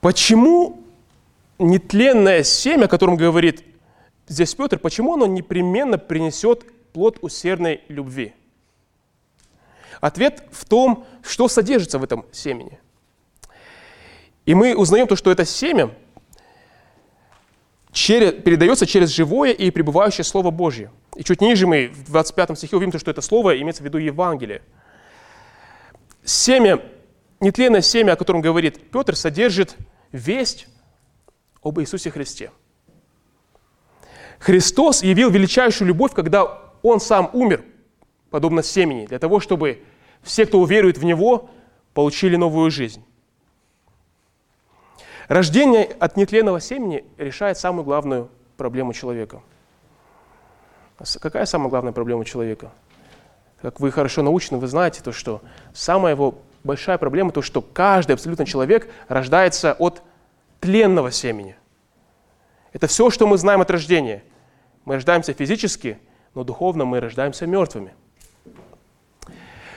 Почему 0.00 0.84
нетленное 1.58 2.42
семя, 2.42 2.84
о 2.84 2.88
котором 2.88 3.16
говорит 3.16 3.64
здесь 4.28 4.54
Петр, 4.54 4.78
почему 4.78 5.14
оно 5.14 5.26
непременно 5.26 5.98
принесет 5.98 6.64
плод 6.92 7.18
усердной 7.22 7.82
любви? 7.88 8.34
Ответ 10.02 10.42
в 10.50 10.64
том, 10.64 11.06
что 11.22 11.46
содержится 11.46 12.00
в 12.00 12.02
этом 12.02 12.26
семени. 12.32 12.80
И 14.44 14.52
мы 14.52 14.74
узнаем 14.76 15.06
то, 15.06 15.14
что 15.14 15.30
это 15.30 15.44
семя 15.44 15.94
через, 17.92 18.32
передается 18.42 18.84
через 18.84 19.10
живое 19.10 19.52
и 19.52 19.70
пребывающее 19.70 20.24
Слово 20.24 20.50
Божье. 20.50 20.90
И 21.14 21.22
чуть 21.22 21.40
ниже 21.40 21.68
мы 21.68 21.86
в 21.94 22.02
25 22.06 22.58
стихе 22.58 22.76
увидим, 22.78 22.98
что 22.98 23.12
это 23.12 23.20
слово 23.20 23.56
имеется 23.60 23.84
в 23.84 23.86
виду 23.86 23.98
Евангелие. 23.98 24.62
Семя, 26.24 26.82
нетленное 27.38 27.80
семя, 27.80 28.14
о 28.14 28.16
котором 28.16 28.40
говорит 28.40 28.90
Петр, 28.90 29.14
содержит 29.14 29.76
весть 30.10 30.66
об 31.62 31.78
Иисусе 31.78 32.10
Христе. 32.10 32.50
Христос 34.40 35.04
явил 35.04 35.30
величайшую 35.30 35.86
любовь, 35.86 36.12
когда 36.12 36.72
Он 36.82 36.98
сам 36.98 37.30
умер, 37.32 37.64
подобно 38.30 38.64
семени, 38.64 39.06
для 39.06 39.20
того, 39.20 39.38
чтобы 39.38 39.84
все, 40.22 40.46
кто 40.46 40.60
уверует 40.60 40.98
в 40.98 41.04
Него, 41.04 41.50
получили 41.94 42.36
новую 42.36 42.70
жизнь. 42.70 43.04
Рождение 45.28 45.84
от 45.84 46.16
нетленного 46.16 46.60
семени 46.60 47.04
решает 47.16 47.58
самую 47.58 47.84
главную 47.84 48.28
проблему 48.56 48.92
человека. 48.92 49.42
Какая 51.20 51.46
самая 51.46 51.68
главная 51.68 51.92
проблема 51.92 52.24
человека? 52.24 52.70
Как 53.60 53.80
вы 53.80 53.90
хорошо 53.90 54.22
научены, 54.22 54.58
вы 54.58 54.66
знаете 54.66 55.02
то, 55.02 55.12
что 55.12 55.40
самая 55.72 56.14
его 56.14 56.34
большая 56.64 56.98
проблема, 56.98 57.32
то, 57.32 57.42
что 57.42 57.62
каждый 57.62 58.12
абсолютно 58.12 58.44
человек 58.44 58.88
рождается 59.08 59.72
от 59.72 60.02
тленного 60.60 61.10
семени. 61.10 61.56
Это 62.72 62.86
все, 62.86 63.10
что 63.10 63.26
мы 63.26 63.38
знаем 63.38 63.60
от 63.60 63.70
рождения. 63.70 64.22
Мы 64.84 64.94
рождаемся 64.94 65.32
физически, 65.32 65.98
но 66.34 66.44
духовно 66.44 66.84
мы 66.84 67.00
рождаемся 67.00 67.46
мертвыми. 67.46 67.94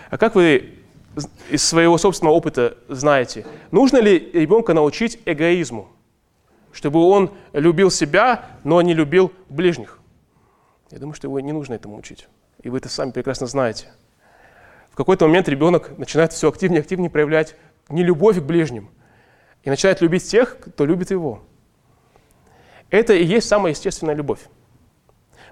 А 0.09 0.17
как 0.17 0.35
вы 0.35 0.75
из 1.49 1.63
своего 1.63 1.97
собственного 1.97 2.35
опыта 2.35 2.77
знаете, 2.87 3.45
нужно 3.71 3.97
ли 3.97 4.31
ребенка 4.33 4.73
научить 4.73 5.19
эгоизму, 5.25 5.89
чтобы 6.71 6.99
он 7.03 7.31
любил 7.53 7.89
себя, 7.89 8.45
но 8.63 8.81
не 8.81 8.93
любил 8.93 9.31
ближних? 9.49 9.99
Я 10.91 10.99
думаю, 10.99 11.15
что 11.15 11.27
его 11.27 11.39
не 11.39 11.51
нужно 11.51 11.73
этому 11.73 11.97
учить. 11.97 12.27
И 12.61 12.69
вы 12.69 12.77
это 12.77 12.89
сами 12.89 13.11
прекрасно 13.11 13.47
знаете. 13.47 13.87
В 14.91 14.95
какой-то 14.95 15.27
момент 15.27 15.49
ребенок 15.49 15.97
начинает 15.97 16.31
все 16.31 16.49
активнее 16.49 16.79
и 16.79 16.81
активнее 16.81 17.09
проявлять 17.09 17.55
нелюбовь 17.89 18.39
к 18.39 18.43
ближним 18.43 18.89
и 19.63 19.69
начинает 19.69 20.01
любить 20.01 20.29
тех, 20.29 20.57
кто 20.59 20.85
любит 20.85 21.11
его. 21.11 21.43
Это 22.89 23.13
и 23.13 23.25
есть 23.25 23.47
самая 23.47 23.73
естественная 23.73 24.15
любовь. 24.15 24.39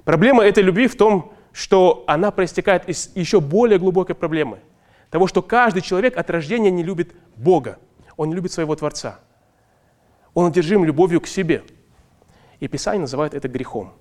Проблема 0.03 0.43
этой 0.43 0.63
любви 0.63 0.87
в 0.87 0.95
том, 0.95 1.33
что 1.53 2.03
она 2.07 2.31
проистекает 2.31 2.89
из 2.89 3.11
еще 3.15 3.39
более 3.39 3.79
глубокой 3.79 4.15
проблемы. 4.15 4.59
Того, 5.09 5.27
что 5.27 5.41
каждый 5.41 5.83
человек 5.83 6.17
от 6.17 6.29
рождения 6.29 6.71
не 6.71 6.83
любит 6.83 7.15
Бога. 7.37 7.77
Он 8.17 8.29
не 8.29 8.35
любит 8.35 8.51
своего 8.51 8.75
Творца. 8.75 9.19
Он 10.33 10.47
одержим 10.47 10.83
любовью 10.83 11.21
к 11.21 11.27
себе. 11.27 11.63
И 12.59 12.67
Писание 12.67 13.01
называет 13.01 13.35
это 13.35 13.47
грехом. 13.47 13.93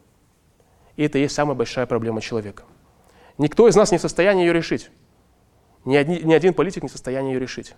И 0.97 1.05
это 1.05 1.19
и 1.19 1.23
есть 1.23 1.35
самая 1.35 1.55
большая 1.55 1.87
проблема 1.87 2.23
человека. 2.23 2.65
Никто 3.37 3.69
из 3.69 3.77
нас 3.77 3.93
не 3.93 3.99
в 3.99 4.01
состоянии 4.01 4.47
ее 4.47 4.53
решить. 4.55 4.91
Ни 5.85 5.97
один, 5.97 6.27
ни 6.27 6.33
один 6.33 6.55
политик 6.55 6.83
не 6.83 6.89
в 6.89 6.93
состоянии 6.93 7.35
ее 7.35 7.41
решить. 7.41 7.75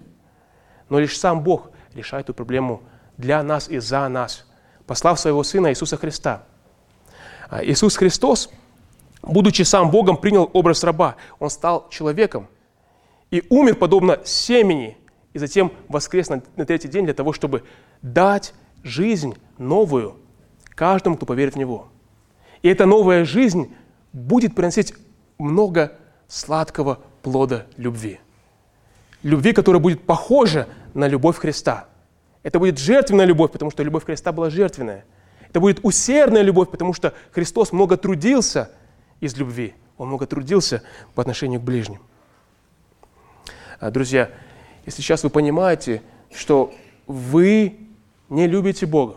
Но 0.88 1.00
лишь 1.00 1.19
сам 1.19 1.43
Бог 1.43 1.71
решает 1.95 2.26
эту 2.26 2.35
проблему 2.35 2.83
для 3.16 3.43
нас 3.43 3.69
и 3.69 3.78
за 3.78 4.07
нас, 4.09 4.47
послав 4.87 5.19
своего 5.19 5.43
Сына 5.43 5.69
Иисуса 5.71 5.97
Христа. 5.97 6.45
А 7.49 7.64
Иисус 7.64 7.97
Христос, 7.97 8.50
будучи 9.26 9.62
сам 9.62 9.90
Богом, 9.90 10.16
принял 10.16 10.50
образ 10.52 10.85
раба. 10.85 11.16
Он 11.38 11.50
стал 11.50 11.88
человеком 11.90 12.49
и 13.31 13.43
умер 13.49 13.76
подобно 13.76 14.21
семени, 14.25 14.97
и 15.33 15.38
затем 15.38 15.73
воскрес 15.88 16.28
на, 16.28 16.43
на 16.57 16.64
третий 16.64 16.88
день 16.88 17.04
для 17.04 17.14
того, 17.14 17.33
чтобы 17.33 17.64
дать 18.02 18.54
жизнь 18.83 19.35
новую 19.59 20.16
каждому, 20.71 21.16
кто 21.16 21.26
поверит 21.26 21.54
в 21.54 21.59
Него. 21.59 21.88
И 22.62 22.69
эта 22.69 22.87
новая 22.87 23.25
жизнь 23.25 23.75
будет 24.12 24.54
приносить 24.54 24.95
много 25.38 25.93
сладкого 26.28 27.00
плода 27.23 27.66
любви. 27.76 28.21
Любви, 29.23 29.52
которая 29.52 29.81
будет 29.81 30.02
похожа 30.02 30.69
на 30.93 31.09
любовь 31.09 31.37
Христа. 31.37 31.88
Это 32.43 32.59
будет 32.59 32.78
жертвенная 32.78 33.25
любовь, 33.25 33.50
потому 33.50 33.71
что 33.71 33.83
любовь 33.83 34.04
Христа 34.04 34.33
была 34.33 34.50
жертвенная. 34.50 35.04
Это 35.49 35.61
будет 35.61 35.81
усердная 35.83 36.43
любовь, 36.43 36.71
потому 36.71 36.93
что 36.93 37.14
Христос 37.33 37.73
много 37.73 37.97
трудился 37.97 38.71
из 39.21 39.37
любви. 39.37 39.75
Он 39.97 40.09
много 40.09 40.26
трудился 40.26 40.83
по 41.14 41.23
отношению 41.23 41.61
к 41.61 41.64
ближним. 41.64 42.00
А, 43.80 43.90
друзья, 43.90 44.30
если 44.87 45.02
сейчас 45.02 45.23
вы 45.23 45.30
понимаете, 45.30 46.02
что 46.33 46.75
вы 47.06 47.78
не 48.28 48.47
любите 48.47 48.87
Бога, 48.87 49.16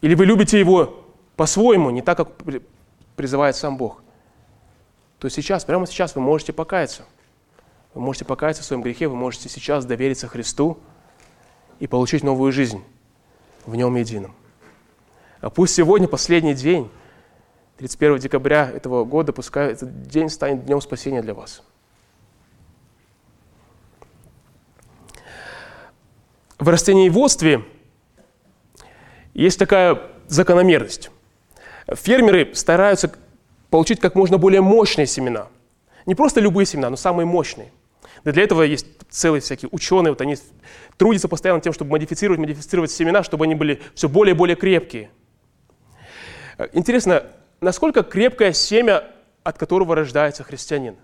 или 0.00 0.14
вы 0.14 0.26
любите 0.26 0.58
Его 0.58 1.04
по-своему, 1.36 1.90
не 1.90 2.02
так, 2.02 2.16
как 2.16 2.28
призывает 3.16 3.56
сам 3.56 3.76
Бог, 3.76 4.02
то 5.18 5.28
сейчас, 5.28 5.64
прямо 5.64 5.86
сейчас 5.86 6.16
вы 6.16 6.20
можете 6.20 6.52
покаяться. 6.52 7.04
Вы 7.94 8.00
можете 8.00 8.24
покаяться 8.24 8.62
в 8.62 8.66
своем 8.66 8.82
грехе, 8.82 9.06
вы 9.06 9.16
можете 9.16 9.48
сейчас 9.48 9.84
довериться 9.84 10.26
Христу 10.26 10.78
и 11.78 11.86
получить 11.86 12.24
новую 12.24 12.52
жизнь 12.52 12.82
в 13.64 13.76
Нем 13.76 13.94
едином. 13.96 14.34
А 15.40 15.50
пусть 15.50 15.74
сегодня 15.74 16.08
последний 16.08 16.54
день, 16.54 16.90
31 17.82 18.18
декабря 18.18 18.70
этого 18.70 19.04
года, 19.04 19.32
пускай 19.32 19.72
этот 19.72 20.06
день 20.06 20.28
станет 20.28 20.64
днем 20.64 20.80
спасения 20.80 21.20
для 21.20 21.34
вас. 21.34 21.64
В 26.60 26.68
растениеводстве 26.68 27.64
есть 29.34 29.58
такая 29.58 30.00
закономерность. 30.28 31.10
Фермеры 31.88 32.54
стараются 32.54 33.12
получить 33.68 33.98
как 33.98 34.14
можно 34.14 34.38
более 34.38 34.60
мощные 34.60 35.08
семена. 35.08 35.48
Не 36.06 36.14
просто 36.14 36.40
любые 36.40 36.66
семена, 36.66 36.88
но 36.88 36.94
самые 36.94 37.26
мощные. 37.26 37.72
Да 38.22 38.30
для 38.30 38.44
этого 38.44 38.62
есть 38.62 38.86
целые 39.10 39.40
всякие 39.40 39.68
ученые, 39.72 40.12
вот 40.12 40.20
они 40.20 40.36
трудятся 40.96 41.26
постоянно 41.26 41.60
тем, 41.60 41.72
чтобы 41.72 41.90
модифицировать, 41.90 42.38
модифицировать 42.38 42.92
семена, 42.92 43.24
чтобы 43.24 43.44
они 43.44 43.56
были 43.56 43.82
все 43.96 44.08
более 44.08 44.36
и 44.36 44.38
более 44.38 44.54
крепкие. 44.54 45.10
Интересно, 46.72 47.24
насколько 47.62 48.02
крепкое 48.02 48.52
семя, 48.52 49.04
от 49.42 49.56
которого 49.56 49.96
рождается 49.96 50.44
христианин? 50.44 50.96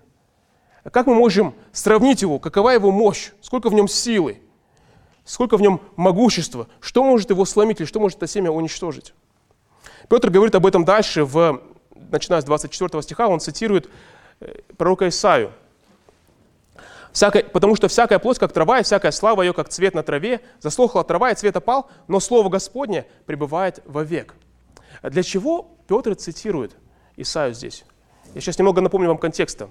Как 0.91 1.07
мы 1.07 1.15
можем 1.15 1.55
сравнить 1.71 2.21
его? 2.21 2.37
Какова 2.37 2.69
его 2.69 2.91
мощь? 2.91 3.31
Сколько 3.41 3.69
в 3.69 3.73
нем 3.73 3.87
силы? 3.87 4.41
сколько 5.29 5.57
в 5.57 5.61
нем 5.61 5.79
могущества, 5.95 6.67
что 6.81 7.03
может 7.03 7.29
его 7.29 7.45
сломить 7.45 7.79
или 7.79 7.85
что 7.85 7.99
может 7.99 8.17
это 8.17 8.25
семя 8.25 8.49
уничтожить. 8.49 9.13
Петр 10.09 10.31
говорит 10.31 10.55
об 10.55 10.65
этом 10.65 10.85
дальше, 10.85 11.23
в, 11.23 11.61
начиная 11.93 12.41
с 12.41 12.45
24 12.45 13.03
стиха, 13.03 13.27
он 13.27 13.39
цитирует 13.39 13.91
э, 14.39 14.61
пророка 14.75 15.07
Исаию. 15.07 15.51
Потому 17.53 17.75
что 17.75 17.87
всякая 17.89 18.17
плоть, 18.17 18.39
как 18.39 18.51
трава, 18.53 18.79
и 18.79 18.83
всякая 18.83 19.11
слава 19.11 19.43
ее, 19.43 19.53
как 19.53 19.69
цвет 19.69 19.93
на 19.93 20.01
траве, 20.01 20.41
засохла 20.61 21.03
трава, 21.03 21.29
и 21.29 21.35
цвет 21.35 21.55
опал, 21.55 21.91
но 22.07 22.19
слово 22.19 22.49
Господне 22.49 23.05
пребывает 23.27 23.83
вовек. 23.85 24.33
Для 25.03 25.23
чего 25.23 25.77
Петр 25.87 26.15
цитирует 26.15 26.75
Исаию 27.17 27.53
здесь? 27.53 27.85
Я 28.33 28.41
сейчас 28.41 28.59
немного 28.59 28.81
напомню 28.81 29.07
вам 29.07 29.17
контекста 29.17 29.69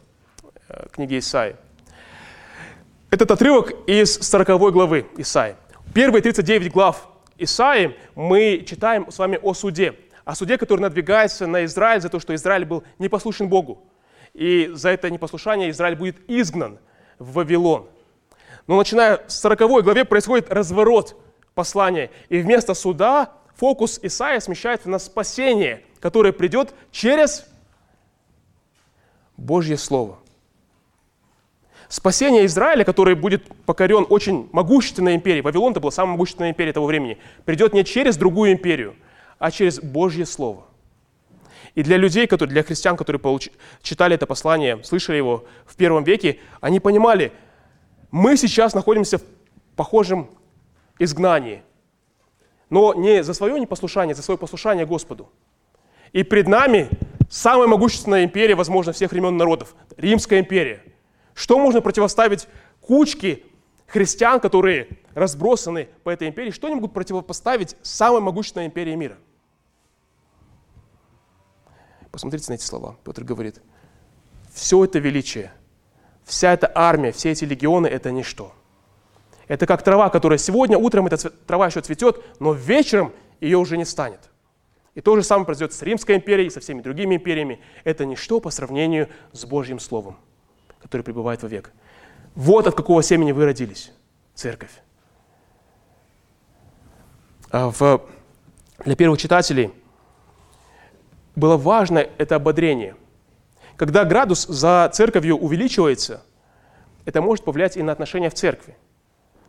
э, 0.69 0.87
книги 0.91 1.19
Исаи. 1.19 1.57
Этот 3.11 3.31
отрывок 3.31 3.73
из 3.87 4.15
40 4.15 4.73
главы 4.73 5.07
Исаи. 5.17 5.57
Первые 5.95 6.23
39 6.23 6.73
глав 6.73 7.09
Исаи 7.39 7.97
мы 8.15 8.65
читаем 8.67 9.11
с 9.11 9.19
вами 9.19 9.39
о 9.43 9.55
суде. 9.55 9.95
О 10.25 10.35
суде, 10.35 10.59
который 10.59 10.81
надвигается 10.81 11.47
на 11.47 11.65
Израиль 11.65 12.01
за 12.01 12.09
то, 12.09 12.21
что 12.21 12.35
Израиль 12.35 12.65
был 12.65 12.85
непослушен 12.99 13.49
Богу. 13.49 13.87
И 14.35 14.71
за 14.75 14.91
это 14.91 15.11
непослушание 15.11 15.71
Израиль 15.71 15.97
будет 15.97 16.17
изгнан 16.29 16.79
в 17.19 17.33
Вавилон. 17.35 17.89
Но 18.67 18.77
начиная 18.77 19.25
с 19.27 19.41
40 19.41 19.83
главе 19.83 20.05
происходит 20.05 20.53
разворот 20.53 21.17
послания. 21.55 22.11
И 22.29 22.41
вместо 22.41 22.75
суда 22.75 23.33
фокус 23.59 23.99
Исаия 24.03 24.41
смещается 24.41 24.89
на 24.89 24.99
спасение, 24.99 25.83
которое 26.01 26.33
придет 26.33 26.75
через 26.93 27.47
Божье 29.37 29.77
Слово. 29.77 30.19
Спасение 31.89 32.47
Израиля, 32.47 32.85
который 32.85 33.15
будет 33.15 33.47
покорен 33.65 34.07
очень 34.09 34.49
могущественной 34.53 35.17
империей, 35.17 35.43
Вавилон 35.43 35.73
это 35.73 35.81
была 35.81 35.91
самая 35.91 36.13
могущественная 36.13 36.51
империя 36.51 36.73
того 36.73 36.87
времени, 36.87 37.19
придет 37.45 37.73
не 37.73 37.85
через 37.85 38.17
другую 38.17 38.53
империю, 38.53 38.95
а 39.39 39.51
через 39.51 39.81
Божье 39.81 40.27
Слово. 40.27 40.65
И 41.75 41.83
для 41.83 41.97
людей, 41.97 42.27
которые, 42.27 42.53
для 42.53 42.63
христиан, 42.63 42.97
которые 42.97 43.21
получ, 43.21 43.49
читали 43.83 44.15
это 44.15 44.27
послание, 44.27 44.83
слышали 44.85 45.17
его 45.17 45.45
в 45.67 45.77
первом 45.77 46.05
веке, 46.05 46.39
они 46.61 46.79
понимали, 46.79 47.33
мы 48.11 48.37
сейчас 48.37 48.75
находимся 48.75 49.19
в 49.19 49.23
похожем 49.77 50.29
изгнании, 50.99 51.63
но 52.71 52.95
не 52.95 53.23
за 53.23 53.35
свое 53.35 53.59
непослушание, 53.59 54.15
за 54.15 54.23
свое 54.23 54.39
послушание 54.39 54.87
Господу. 54.87 55.31
И 56.13 56.23
пред 56.23 56.49
нами 56.49 56.89
самая 57.29 57.69
могущественная 57.69 58.25
империя, 58.25 58.55
возможно, 58.55 58.93
всех 58.93 59.13
времен 59.13 59.37
народов, 59.37 59.75
Римская 59.97 60.41
империя. 60.41 60.83
Что 61.35 61.59
можно 61.59 61.81
противоставить 61.81 62.49
кучке 62.81 63.43
христиан, 63.87 64.41
которые 64.41 64.89
разбросаны 65.15 65.89
по 66.03 66.11
этой 66.11 66.29
империи, 66.29 66.51
что 66.51 66.67
они 66.67 66.77
могут 66.77 66.93
противопоставить 66.93 67.77
самой 67.83 68.21
могущественной 68.21 68.67
империи 68.67 68.95
мира? 68.95 69.19
Посмотрите 72.11 72.51
на 72.51 72.55
эти 72.55 72.65
слова. 72.65 72.97
Петр 73.05 73.23
говорит, 73.23 73.61
все 74.53 74.85
это 74.85 74.99
величие, 74.99 75.53
вся 76.25 76.53
эта 76.53 76.71
армия, 76.75 77.13
все 77.13 77.31
эти 77.31 77.45
легионы– 77.45 77.87
это 77.89 78.11
ничто. 78.11 78.55
Это 79.49 79.67
как 79.67 79.83
трава, 79.83 80.11
которая 80.11 80.39
сегодня 80.39 80.79
утром 80.79 81.07
эта 81.07 81.31
трава 81.31 81.67
еще 81.67 81.81
цветет, 81.81 82.23
но 82.39 82.53
вечером 82.53 83.13
ее 83.41 83.57
уже 83.59 83.77
не 83.77 83.85
станет. 83.85 84.21
И 84.95 85.01
то 85.01 85.17
же 85.17 85.23
самое 85.23 85.47
произойдет 85.47 85.75
с 85.75 85.83
Римской 85.83 86.17
империей 86.17 86.51
со 86.51 86.61
всеми 86.61 86.83
другими 86.83 87.17
империями. 87.17 87.61
Это 87.85 88.05
ничто 88.05 88.41
по 88.41 88.51
сравнению 88.51 89.09
с 89.33 89.45
Божьим 89.45 89.81
Словом, 89.81 90.19
которое 90.83 91.03
пребывает 91.03 91.43
вовек. 91.43 91.73
Вот 92.35 92.67
от 92.67 92.75
какого 92.75 93.03
семени 93.03 93.33
вы 93.33 93.47
родились, 93.47 93.93
церковь. 94.35 94.83
А 97.51 97.73
для 98.85 98.97
первых 98.97 99.19
читателей 99.19 99.73
было 101.35 101.57
важно 101.57 101.99
это 101.99 102.37
ободрение. 102.37 102.97
Когда 103.77 104.05
градус 104.05 104.47
за 104.47 104.91
церковью 104.93 105.37
увеличивается, 105.37 106.23
это 107.05 107.23
может 107.23 107.45
повлиять 107.45 107.77
и 107.77 107.83
на 107.83 107.93
отношения 107.93 108.29
в 108.29 108.35
церкви. 108.35 108.77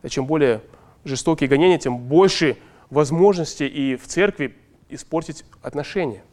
Чем 0.07 0.25
более 0.25 0.61
жестокие 1.03 1.49
гонения, 1.49 1.77
тем 1.77 1.97
больше 1.97 2.57
возможностей 2.89 3.67
и 3.67 3.95
в 3.95 4.07
церкви 4.07 4.55
испортить 4.89 5.45
отношения. 5.61 6.23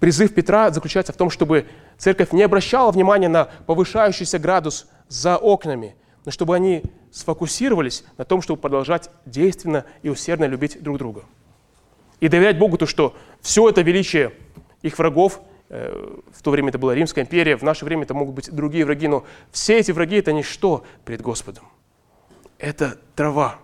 Призыв 0.00 0.34
Петра 0.34 0.70
заключается 0.70 1.12
в 1.12 1.16
том, 1.16 1.30
чтобы 1.30 1.66
церковь 1.96 2.32
не 2.32 2.42
обращала 2.42 2.92
внимания 2.92 3.28
на 3.28 3.46
повышающийся 3.66 4.38
градус 4.38 4.86
за 5.08 5.36
окнами, 5.36 5.96
но 6.24 6.30
чтобы 6.30 6.54
они 6.54 6.82
сфокусировались 7.10 8.04
на 8.16 8.24
том, 8.24 8.42
чтобы 8.42 8.60
продолжать 8.60 9.10
действенно 9.24 9.84
и 10.02 10.08
усердно 10.08 10.44
любить 10.44 10.82
друг 10.82 10.98
друга. 10.98 11.24
И 12.20 12.28
доверять 12.28 12.58
Богу 12.58 12.76
то, 12.76 12.86
что 12.86 13.16
все 13.40 13.68
это 13.68 13.80
величие 13.82 14.32
их 14.82 14.98
врагов, 14.98 15.40
э, 15.68 16.18
в 16.32 16.42
то 16.42 16.50
время 16.50 16.68
это 16.68 16.78
была 16.78 16.94
Римская 16.94 17.24
империя, 17.24 17.56
в 17.56 17.62
наше 17.62 17.84
время 17.84 18.02
это 18.02 18.14
могут 18.14 18.34
быть 18.34 18.52
другие 18.52 18.84
враги, 18.84 19.08
но 19.08 19.24
все 19.52 19.78
эти 19.78 19.90
враги– 19.92 20.16
это 20.18 20.32
ничто 20.32 20.84
перед 21.04 21.22
Господом. 21.22 21.64
Это 22.58 22.98
трава. 23.14 23.58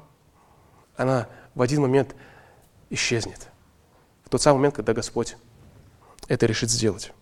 Она 0.97 1.29
в 1.55 1.63
один 1.63 1.83
момент 1.83 2.15
исчезнет. 2.91 3.49
В 4.25 4.29
тот 4.29 4.41
самый 4.41 4.59
момент, 4.59 4.77
когда 4.77 4.93
Господь 4.93 5.37
это 6.29 6.47
решит 6.47 6.71
сделать. 6.71 7.13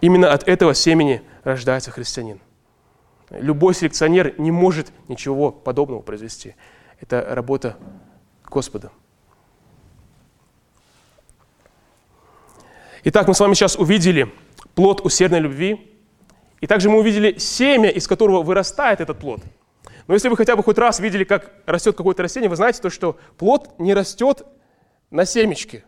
Именно 0.00 0.32
от 0.32 0.46
этого 0.46 0.74
семени 0.74 1.22
рождается 1.42 1.90
христианин. 1.90 2.40
Любой 3.30 3.74
селекционер 3.74 4.38
не 4.38 4.50
может 4.50 4.92
ничего 5.08 5.50
подобного 5.50 6.00
произвести. 6.00 6.54
Это 7.00 7.34
работа 7.34 7.76
Господа. 8.44 8.90
Итак, 13.04 13.28
мы 13.28 13.34
с 13.34 13.40
вами 13.40 13.54
сейчас 13.54 13.76
увидели 13.76 14.32
плод 14.74 15.00
усердной 15.04 15.40
любви, 15.40 15.94
и 16.60 16.66
также 16.66 16.88
мы 16.88 16.98
увидели 16.98 17.38
семя, 17.38 17.90
из 17.90 18.08
которого 18.08 18.42
вырастает 18.42 19.00
этот 19.00 19.18
плод. 19.18 19.42
Но 20.08 20.14
если 20.14 20.28
вы 20.28 20.36
хотя 20.36 20.56
бы 20.56 20.64
хоть 20.64 20.78
раз 20.78 20.98
видели, 20.98 21.22
как 21.22 21.52
растет 21.66 21.96
какое-то 21.96 22.24
растение, 22.24 22.50
вы 22.50 22.56
знаете 22.56 22.80
то, 22.80 22.90
что 22.90 23.18
плод 23.36 23.78
не 23.78 23.94
растет 23.94 24.44
на 25.10 25.24
семечке. 25.24 25.84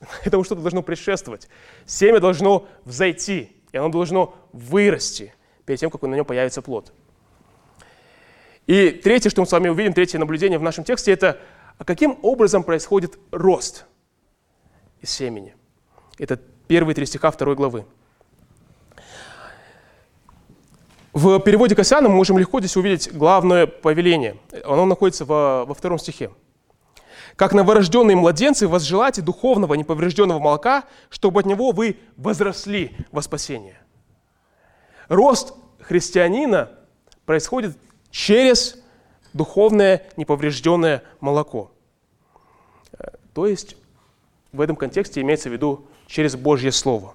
Этому 0.24 0.42
что-то 0.42 0.62
должно 0.62 0.82
предшествовать. 0.82 1.48
Семя 1.86 2.18
должно 2.18 2.66
взойти, 2.84 3.52
и 3.70 3.76
оно 3.76 3.90
должно 3.90 4.34
вырасти 4.52 5.32
перед 5.66 5.78
тем, 5.78 5.90
как 5.90 6.02
на 6.02 6.14
нем 6.14 6.24
появится 6.24 6.62
плод. 6.62 6.92
И 8.66 8.90
третье, 8.90 9.30
что 9.30 9.42
мы 9.42 9.46
с 9.46 9.52
вами 9.52 9.68
увидим, 9.68 9.92
третье 9.92 10.18
наблюдение 10.18 10.58
в 10.58 10.62
нашем 10.62 10.82
тексте, 10.82 11.12
это 11.12 11.38
а 11.78 11.84
каким 11.84 12.18
образом 12.22 12.64
происходит 12.64 13.18
рост 13.30 13.84
из 15.00 15.10
семени– 15.10 15.54
это 16.18 16.36
первые 16.68 16.94
три 16.94 17.06
стиха 17.06 17.30
второй 17.30 17.56
главы. 17.56 17.84
В 21.14 21.38
переводе 21.38 21.76
Косяна 21.76 22.08
мы 22.08 22.16
можем 22.16 22.38
легко 22.38 22.58
здесь 22.58 22.76
увидеть 22.76 23.12
главное 23.12 23.68
повеление. 23.68 24.36
Оно 24.64 24.84
находится 24.84 25.24
во, 25.24 25.64
во 25.64 25.72
втором 25.72 25.96
стихе. 25.96 26.32
«Как 27.36 27.52
новорожденные 27.52 28.16
младенцы 28.16 28.66
возжелайте 28.66 29.22
духовного 29.22 29.74
неповрежденного 29.74 30.40
молока, 30.40 30.84
чтобы 31.10 31.38
от 31.38 31.46
него 31.46 31.70
вы 31.70 31.98
возросли 32.16 32.96
во 33.12 33.22
спасение». 33.22 33.78
Рост 35.06 35.54
христианина 35.78 36.70
происходит 37.26 37.76
через 38.10 38.76
духовное 39.32 40.04
неповрежденное 40.16 41.04
молоко. 41.20 41.70
То 43.34 43.46
есть 43.46 43.76
в 44.52 44.60
этом 44.60 44.74
контексте 44.74 45.20
имеется 45.20 45.48
в 45.48 45.52
виду 45.52 45.86
через 46.08 46.34
Божье 46.34 46.72
Слово. 46.72 47.14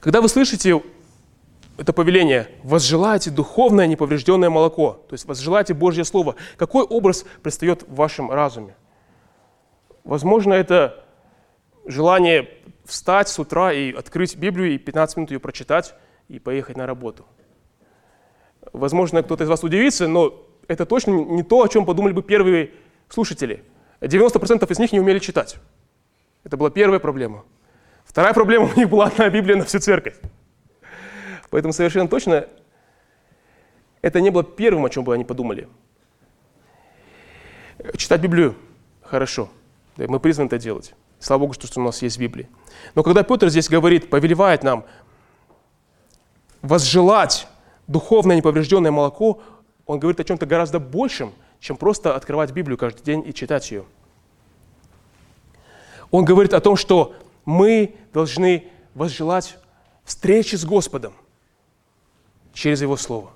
Когда 0.00 0.20
вы 0.20 0.28
слышите 0.28 0.82
это 1.80 1.94
повеление, 1.94 2.46
возжелайте 2.62 3.30
духовное 3.30 3.86
неповрежденное 3.86 4.50
молоко, 4.50 5.02
то 5.08 5.14
есть 5.14 5.24
возжелайте 5.24 5.72
Божье 5.72 6.04
Слово, 6.04 6.34
какой 6.58 6.84
образ 6.84 7.24
предстает 7.42 7.84
в 7.84 7.94
вашем 7.94 8.30
разуме? 8.30 8.76
Возможно, 10.04 10.52
это 10.52 11.02
желание 11.86 12.50
встать 12.84 13.30
с 13.30 13.38
утра 13.38 13.72
и 13.72 13.94
открыть 13.94 14.36
Библию 14.36 14.74
и 14.74 14.78
15 14.78 15.16
минут 15.16 15.30
ее 15.30 15.40
прочитать 15.40 15.94
и 16.28 16.38
поехать 16.38 16.76
на 16.76 16.86
работу. 16.86 17.24
Возможно, 18.74 19.22
кто-то 19.22 19.44
из 19.44 19.48
вас 19.48 19.64
удивится, 19.64 20.06
но 20.06 20.34
это 20.68 20.84
точно 20.84 21.12
не 21.12 21.42
то, 21.42 21.62
о 21.62 21.68
чем 21.68 21.86
подумали 21.86 22.12
бы 22.12 22.22
первые 22.22 22.72
слушатели. 23.08 23.64
90% 24.02 24.70
из 24.70 24.78
них 24.78 24.92
не 24.92 25.00
умели 25.00 25.18
читать. 25.18 25.56
Это 26.44 26.58
была 26.58 26.68
первая 26.68 27.00
проблема. 27.00 27.42
Вторая 28.04 28.34
проблема 28.34 28.66
у 28.66 28.78
них 28.78 28.90
была 28.90 29.06
одна 29.06 29.30
Библия 29.30 29.56
на 29.56 29.64
всю 29.64 29.78
церковь. 29.78 30.16
Поэтому 31.50 31.72
совершенно 31.72 32.08
точно 32.08 32.46
это 34.02 34.20
не 34.20 34.30
было 34.30 34.44
первым, 34.44 34.86
о 34.86 34.90
чем 34.90 35.04
бы 35.04 35.12
они 35.12 35.24
подумали. 35.24 35.68
Читать 37.96 38.20
Библию 38.20 38.54
хорошо. 39.02 39.48
Мы 39.96 40.20
призваны 40.20 40.46
это 40.46 40.58
делать. 40.58 40.94
Слава 41.18 41.40
Богу, 41.40 41.52
что 41.52 41.80
у 41.80 41.84
нас 41.84 42.00
есть 42.02 42.18
Библия. 42.18 42.48
Но 42.94 43.02
когда 43.02 43.22
Петр 43.22 43.48
здесь 43.50 43.68
говорит, 43.68 44.08
повелевает 44.08 44.62
нам 44.62 44.84
возжелать 46.62 47.46
духовное 47.86 48.36
неповрежденное 48.36 48.90
молоко, 48.90 49.42
Он 49.86 49.98
говорит 49.98 50.20
о 50.20 50.24
чем-то 50.24 50.46
гораздо 50.46 50.78
большем, 50.78 51.34
чем 51.58 51.76
просто 51.76 52.14
открывать 52.14 52.52
Библию 52.52 52.78
каждый 52.78 53.02
день 53.02 53.22
и 53.26 53.34
читать 53.34 53.70
ее. 53.70 53.84
Он 56.10 56.24
говорит 56.24 56.54
о 56.54 56.60
том, 56.60 56.76
что 56.76 57.14
мы 57.44 57.96
должны 58.12 58.68
возжелать 58.94 59.58
встречи 60.04 60.56
с 60.56 60.64
Господом 60.64 61.14
через 62.52 62.82
Его 62.82 62.96
Слово. 62.96 63.30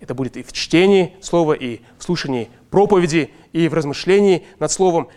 Это 0.00 0.14
будет 0.14 0.36
и 0.36 0.42
в 0.42 0.52
чтении 0.52 1.16
Слова, 1.20 1.54
и 1.54 1.80
в 1.98 2.02
слушании 2.02 2.50
проповеди, 2.70 3.30
и 3.52 3.68
в 3.68 3.74
размышлении 3.74 4.46
над 4.58 4.70
Словом. 4.70 5.08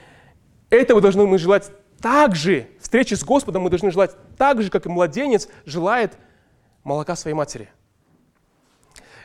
Этого 0.69 1.01
должны 1.01 1.25
мы 1.25 1.37
желать 1.37 1.71
так 1.99 2.35
же, 2.35 2.67
встречи 2.79 3.15
с 3.15 3.23
Господом 3.23 3.63
мы 3.63 3.69
должны 3.69 3.91
желать 3.91 4.11
так 4.37 4.61
же, 4.61 4.69
как 4.69 4.85
и 4.85 4.89
младенец 4.89 5.49
желает 5.65 6.17
молока 6.83 7.15
своей 7.15 7.35
матери. 7.35 7.69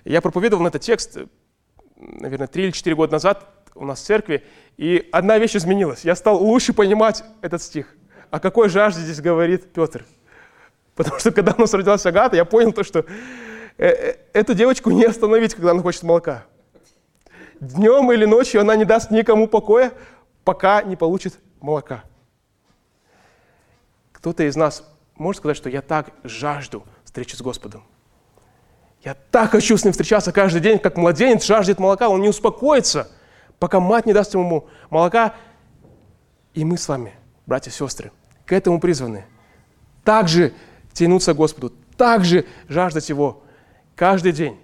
Я 0.04 0.20
проповедовал 0.20 0.64
на 0.64 0.68
этот 0.68 0.82
текст, 0.82 1.18
наверное, 1.96 2.46
три 2.48 2.64
или 2.64 2.70
четыре 2.72 2.96
года 2.96 3.12
назад 3.12 3.46
у 3.74 3.84
нас 3.84 4.00
в 4.00 4.04
церкви, 4.04 4.44
и 4.76 5.08
одна 5.12 5.38
вещь 5.38 5.56
изменилась. 5.56 6.04
Я 6.04 6.16
стал 6.16 6.42
лучше 6.42 6.72
понимать 6.72 7.22
этот 7.40 7.62
стих. 7.62 7.94
О 8.30 8.40
какой 8.40 8.68
жажде 8.68 9.02
здесь 9.02 9.20
говорит 9.20 9.72
Петр? 9.72 10.04
Потому 10.94 11.18
что 11.18 11.30
когда 11.30 11.54
у 11.56 11.60
нас 11.60 11.72
родилась 11.72 12.04
Агата, 12.04 12.36
я 12.36 12.44
понял 12.44 12.72
то, 12.72 12.82
что 12.82 13.06
эту 13.76 14.54
девочку 14.54 14.90
не 14.90 15.04
остановить, 15.04 15.54
когда 15.54 15.72
она 15.72 15.82
хочет 15.82 16.02
молока. 16.02 16.44
Днем 17.60 18.10
или 18.12 18.24
ночью 18.24 18.60
она 18.60 18.76
не 18.76 18.84
даст 18.84 19.10
никому 19.10 19.46
покоя, 19.46 19.92
пока 20.44 20.82
не 20.82 20.96
получит 20.96 21.38
молока. 21.60 22.04
Кто-то 24.12 24.42
из 24.44 24.56
нас 24.56 24.84
может 25.14 25.38
сказать, 25.38 25.56
что 25.56 25.68
я 25.68 25.82
так 25.82 26.10
жажду 26.24 26.84
встречи 27.04 27.36
с 27.36 27.42
Господом. 27.42 27.84
Я 29.04 29.14
так 29.30 29.50
хочу 29.50 29.76
с 29.76 29.84
ним 29.84 29.92
встречаться 29.92 30.32
каждый 30.32 30.60
день, 30.60 30.78
как 30.78 30.96
младенец 30.96 31.44
жаждет 31.44 31.78
молока. 31.78 32.08
Он 32.08 32.20
не 32.20 32.28
успокоится, 32.28 33.10
пока 33.58 33.80
мать 33.80 34.06
не 34.06 34.12
даст 34.12 34.34
ему 34.34 34.68
молока. 34.90 35.34
И 36.54 36.64
мы 36.64 36.78
с 36.78 36.88
вами, 36.88 37.14
братья 37.46 37.70
и 37.70 37.74
сестры, 37.74 38.12
к 38.46 38.52
этому 38.52 38.80
призваны. 38.80 39.26
Также 40.04 40.52
тянуться 40.92 41.32
к 41.34 41.36
Господу, 41.36 41.72
также 41.96 42.46
жаждать 42.68 43.08
Его 43.08 43.42
каждый 43.94 44.32
день. 44.32 44.58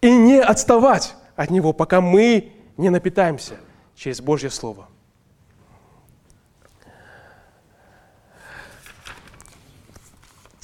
И 0.00 0.10
не 0.10 0.40
отставать 0.40 1.14
от 1.36 1.50
Него, 1.50 1.72
пока 1.72 2.00
мы 2.00 2.52
не 2.76 2.90
напитаемся 2.90 3.56
через 3.94 4.20
Божье 4.20 4.50
Слово. 4.50 4.88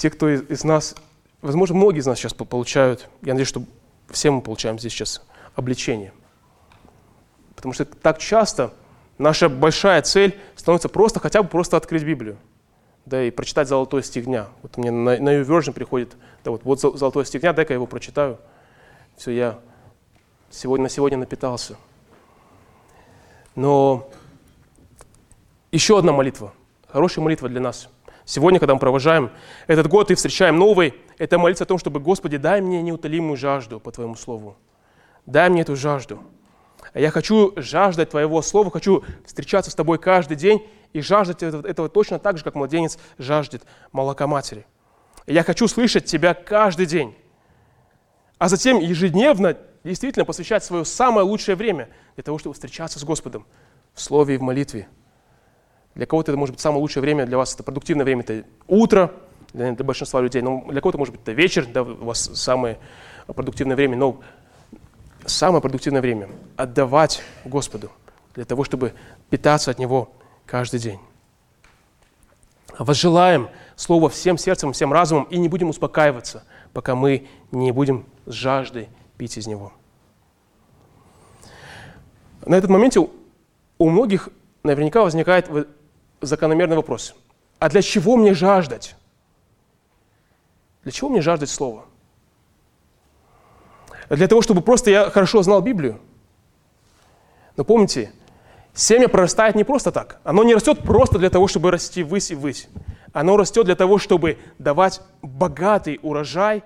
те, 0.02 0.10
кто 0.10 0.28
из, 0.28 0.64
нас, 0.64 0.96
возможно, 1.42 1.76
многие 1.76 2.00
из 2.00 2.06
нас 2.06 2.18
сейчас 2.18 2.34
получают, 2.34 3.08
я 3.22 3.34
надеюсь, 3.34 3.46
что 3.46 3.62
все 4.10 4.32
мы 4.32 4.42
получаем 4.42 4.76
здесь 4.76 4.92
сейчас 4.92 5.22
обличение. 5.54 6.12
Потому 7.54 7.72
что 7.72 7.84
так 7.84 8.18
часто 8.18 8.74
наша 9.16 9.48
большая 9.48 10.02
цель 10.02 10.36
становится 10.56 10.88
просто 10.88 11.20
хотя 11.20 11.40
бы 11.44 11.48
просто 11.48 11.76
открыть 11.76 12.02
Библию. 12.02 12.36
Да, 13.04 13.22
и 13.22 13.30
прочитать 13.30 13.68
золотой 13.68 14.02
стих 14.02 14.26
дня. 14.26 14.48
Вот 14.62 14.76
мне 14.76 14.90
на, 14.90 15.18
на 15.18 15.40
YouVersion 15.40 15.72
приходит, 15.72 16.16
да, 16.44 16.52
вот, 16.52 16.62
вот 16.64 16.80
золотой 16.80 17.26
стих 17.26 17.40
дня, 17.40 17.52
дай-ка 17.52 17.72
я 17.72 17.76
его 17.76 17.86
прочитаю. 17.86 18.38
Все, 19.16 19.32
я 19.32 19.58
сегодня 20.50 20.84
на 20.84 20.88
сегодня 20.88 21.18
напитался. 21.18 21.76
Но 23.54 24.08
еще 25.70 25.98
одна 25.98 26.12
молитва, 26.12 26.52
хорошая 26.88 27.24
молитва 27.24 27.48
для 27.48 27.60
нас– 27.60 27.88
Сегодня, 28.24 28.60
когда 28.60 28.74
мы 28.74 28.80
провожаем 28.80 29.30
этот 29.66 29.88
год 29.88 30.10
и 30.10 30.14
встречаем 30.14 30.56
новый, 30.56 30.94
это 31.18 31.38
молиться 31.38 31.64
о 31.64 31.66
том, 31.66 31.78
чтобы, 31.78 31.98
Господи, 31.98 32.36
дай 32.36 32.60
мне 32.60 32.80
неутолимую 32.80 33.36
жажду 33.36 33.80
по 33.80 33.90
Твоему 33.90 34.14
Слову. 34.14 34.56
Дай 35.26 35.50
мне 35.50 35.62
эту 35.62 35.76
жажду. 35.76 36.20
Я 36.94 37.10
хочу 37.10 37.52
жаждать 37.56 38.10
Твоего 38.10 38.42
Слова, 38.42 38.70
хочу 38.70 39.04
встречаться 39.24 39.70
с 39.70 39.74
Тобой 39.74 39.98
каждый 39.98 40.36
день 40.36 40.66
и 40.92 41.00
жаждать 41.00 41.42
этого 41.42 41.88
точно 41.88 42.18
так 42.18 42.36
же, 42.36 42.44
как 42.44 42.54
младенец 42.54 42.98
жаждет 43.18 43.62
молока 43.92 44.26
матери. 44.26 44.66
Я 45.26 45.42
хочу 45.42 45.68
слышать 45.68 46.04
Тебя 46.04 46.34
каждый 46.34 46.86
день, 46.86 47.14
а 48.38 48.48
затем 48.48 48.78
ежедневно 48.78 49.56
действительно 49.84 50.24
посвящать 50.24 50.64
свое 50.64 50.84
самое 50.84 51.26
лучшее 51.26 51.56
время 51.56 51.88
для 52.14 52.24
того, 52.24 52.38
чтобы 52.38 52.54
встречаться 52.54 52.98
с 52.98 53.04
Господом 53.04 53.46
в 53.94 54.00
Слове 54.00 54.34
и 54.34 54.38
в 54.38 54.42
молитве. 54.42 54.88
Для 55.94 56.06
кого-то 56.06 56.32
это 56.32 56.38
может 56.38 56.54
быть 56.54 56.60
самое 56.60 56.80
лучшее 56.80 57.02
время, 57.02 57.26
для 57.26 57.36
вас 57.36 57.54
это 57.54 57.62
продуктивное 57.62 58.04
время, 58.04 58.22
это 58.22 58.44
утро, 58.66 59.12
для, 59.52 59.72
для 59.72 59.84
большинства 59.84 60.20
людей, 60.20 60.40
но 60.42 60.64
для 60.68 60.80
кого-то 60.80 60.98
может 60.98 61.14
быть 61.14 61.22
это 61.22 61.32
вечер, 61.32 61.66
да, 61.66 61.82
у 61.82 62.04
вас 62.04 62.30
самое 62.34 62.78
продуктивное 63.26 63.76
время, 63.76 63.96
но 63.96 64.20
самое 65.26 65.60
продуктивное 65.62 66.00
время– 66.00 66.28
отдавать 66.56 67.22
Господу 67.44 67.90
для 68.34 68.44
того, 68.44 68.64
чтобы 68.64 68.94
питаться 69.30 69.70
от 69.70 69.78
Него 69.78 70.12
каждый 70.46 70.80
день. 70.80 71.00
Возжелаем 72.78 73.48
Слово 73.74 74.08
всем 74.10 74.38
сердцем, 74.38 74.72
всем 74.72 74.92
разумом 74.92 75.24
и 75.24 75.38
не 75.38 75.48
будем 75.48 75.70
успокаиваться, 75.70 76.44
пока 76.72 76.94
мы 76.94 77.26
не 77.50 77.72
будем 77.72 78.06
с 78.26 78.32
жаждой 78.32 78.88
пить 79.16 79.36
из 79.36 79.46
Него. 79.46 79.72
На 82.44 82.54
этом 82.54 82.72
моменте 82.72 83.00
у 83.78 83.90
многих 83.90 84.28
наверняка 84.62 85.02
возникает 85.02 85.50
закономерный 86.20 86.76
вопрос. 86.76 87.14
А 87.58 87.68
для 87.68 87.82
чего 87.82 88.16
мне 88.16 88.34
жаждать? 88.34 88.96
Для 90.82 90.92
чего 90.92 91.08
мне 91.08 91.20
жаждать 91.20 91.50
Слова? 91.50 91.86
Для 94.16 94.28
того, 94.28 94.42
чтобы 94.42 94.60
просто 94.60 94.90
я 94.90 95.08
хорошо 95.08 95.42
знал 95.42 95.62
Библию? 95.62 95.98
Но 97.56 97.64
помните, 97.64 98.12
семя 98.74 99.08
прорастает 99.08 99.54
не 99.54 99.64
просто 99.64 99.90
так. 99.90 100.20
Оно 100.22 100.44
не 100.44 100.54
растет 100.54 100.80
просто 100.80 101.18
для 101.18 101.30
того, 101.30 101.48
чтобы 101.48 101.70
расти 101.70 102.02
ввысь 102.02 102.30
и 102.30 102.34
ввысь. 102.34 102.68
Оно 103.14 103.38
растет 103.38 103.64
для 103.64 103.74
того, 103.74 103.96
чтобы 103.96 104.36
давать 104.58 105.00
богатый 105.22 105.98
урожай 106.02 106.62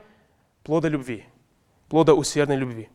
плода 0.65 0.89
любви, 0.89 1.25
плода 1.89 2.15
усердной 2.15 2.57
любви. 2.57 2.89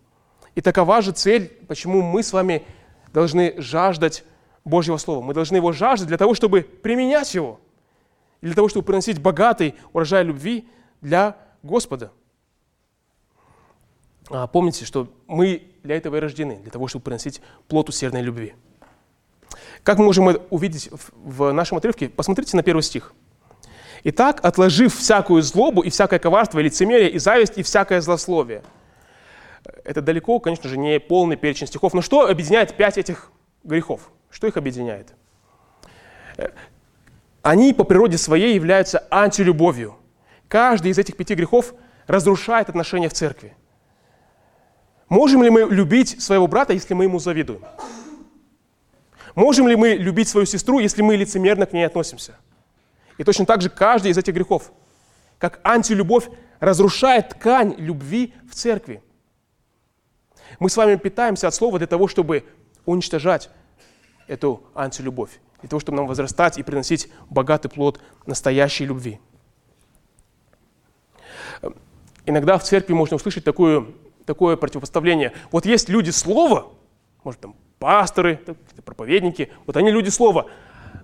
И 0.54 0.60
такова 0.60 1.02
же 1.02 1.14
цель, 1.14 1.48
почему 1.70 2.02
мы 2.02 2.22
с 2.22 2.34
вами 2.34 2.66
должны 3.14 3.56
жаждать 3.58 4.26
Божьего 4.66 4.98
Слова. 4.98 5.22
Мы 5.22 5.34
должны 5.34 5.56
его 5.56 5.72
жаждать 5.72 6.10
для 6.10 6.18
того, 6.18 6.34
чтобы 6.34 6.62
применять 6.64 7.34
его. 7.34 7.62
Для 8.42 8.54
того, 8.54 8.68
чтобы 8.68 8.86
приносить 8.86 9.22
богатый 9.22 9.76
урожай 9.94 10.26
любви 10.26 10.68
для 11.00 11.38
Господа. 11.64 12.12
А, 14.30 14.48
помните, 14.48 14.86
что 14.86 15.08
мы 15.28 15.64
для 15.84 15.98
этого 15.98 16.18
и 16.18 16.20
рождены, 16.20 16.58
для 16.58 16.72
того, 16.72 16.88
чтобы 16.88 17.04
приносить 17.04 17.42
плод 17.68 17.90
усердной 17.90 18.22
любви. 18.22 18.54
Как 19.84 19.98
мы 19.98 20.06
можем 20.06 20.38
увидеть 20.50 20.90
в 21.14 21.52
нашем 21.52 21.78
отрывке? 21.78 22.10
Посмотрите 22.10 22.56
на 22.56 22.64
первый 22.64 22.82
стих. 22.82 23.14
«Итак, 24.04 24.40
отложив 24.44 24.96
всякую 24.96 25.44
злобу 25.44 25.82
и 25.82 25.90
всякое 25.90 26.20
коварство, 26.20 26.60
и 26.60 26.64
лицемерие, 26.64 27.12
и 27.12 27.20
зависть, 27.20 27.58
и 27.58 27.64
всякое 27.64 28.02
злословие». 28.02 28.64
Это 29.84 30.02
далеко, 30.02 30.40
конечно 30.40 30.68
же, 30.70 30.78
не 30.78 31.00
полный 31.00 31.36
перечень 31.36 31.68
стихов. 31.68 31.94
Но 31.94 32.02
что 32.02 32.28
объединяет 32.28 32.76
пять 32.76 32.98
этих 32.98 33.32
грехов? 33.64 34.10
Что 34.32 34.48
их 34.48 34.58
объединяет? 34.58 35.14
Э, 36.38 36.50
они 37.44 37.74
по 37.74 37.84
природе 37.84 38.18
своей 38.18 38.56
являются 38.56 39.06
антилюбовью. 39.12 39.96
Каждый 40.48 40.92
из 40.92 40.98
этих 40.98 41.16
пяти 41.16 41.36
грехов 41.36 41.76
разрушает 42.08 42.70
отношения 42.70 43.08
в 43.08 43.14
церкви. 43.14 43.56
Можем 45.12 45.44
ли 45.44 45.50
мы 45.50 45.64
любить 45.64 46.24
своего 46.24 46.48
брата, 46.48 46.72
если 46.72 46.94
мы 46.94 47.04
ему 47.04 47.20
завидуем? 47.20 47.62
Можем 49.36 49.68
ли 49.68 49.76
мы 49.76 49.90
любить 49.90 50.30
свою 50.30 50.46
сестру, 50.46 50.80
если 50.80 51.02
мы 51.02 51.18
лицемерно 51.18 51.66
к 51.66 51.74
ней 51.74 51.84
относимся? 51.84 52.38
И 53.18 53.26
точно 53.26 53.46
так 53.46 53.62
же 53.62 53.70
каждый 53.70 54.12
из 54.12 54.18
этих 54.18 54.34
грехов, 54.34 54.72
как 55.38 55.60
антилюбовь, 55.66 56.30
разрушает 56.62 57.28
ткань 57.28 57.76
любви 57.78 58.34
в 58.50 58.56
церкви. 58.56 59.04
Мы 60.60 60.70
с 60.70 60.78
вами 60.78 60.96
питаемся 60.96 61.50
от 61.50 61.56
слова 61.56 61.78
для 61.78 61.88
того, 61.88 62.08
чтобы 62.08 62.46
уничтожать 62.86 63.50
эту 64.28 64.64
антилюбовь, 64.74 65.42
для 65.60 65.68
того, 65.68 65.82
чтобы 65.82 65.98
нам 65.98 66.08
возрастать 66.08 66.58
и 66.58 66.64
приносить 66.64 67.12
богатый 67.30 67.68
плод 67.68 68.00
настоящей 68.26 68.86
любви. 68.86 69.20
Иногда 72.26 72.58
в 72.58 72.64
церкви 72.64 72.94
можно 72.94 73.18
услышать 73.18 73.44
такое, 73.44 73.88
такое 74.26 74.56
противопоставление. 74.56 75.34
Вот 75.52 75.66
есть 75.66 75.90
люди 75.90 76.10
слова, 76.10 76.72
может 77.24 77.42
там 77.42 77.56
пасторы, 77.80 78.40
проповедники, 78.86 79.52
вот 79.66 79.78
они 79.78 79.92
люди 79.92 80.10
слова, 80.10 80.48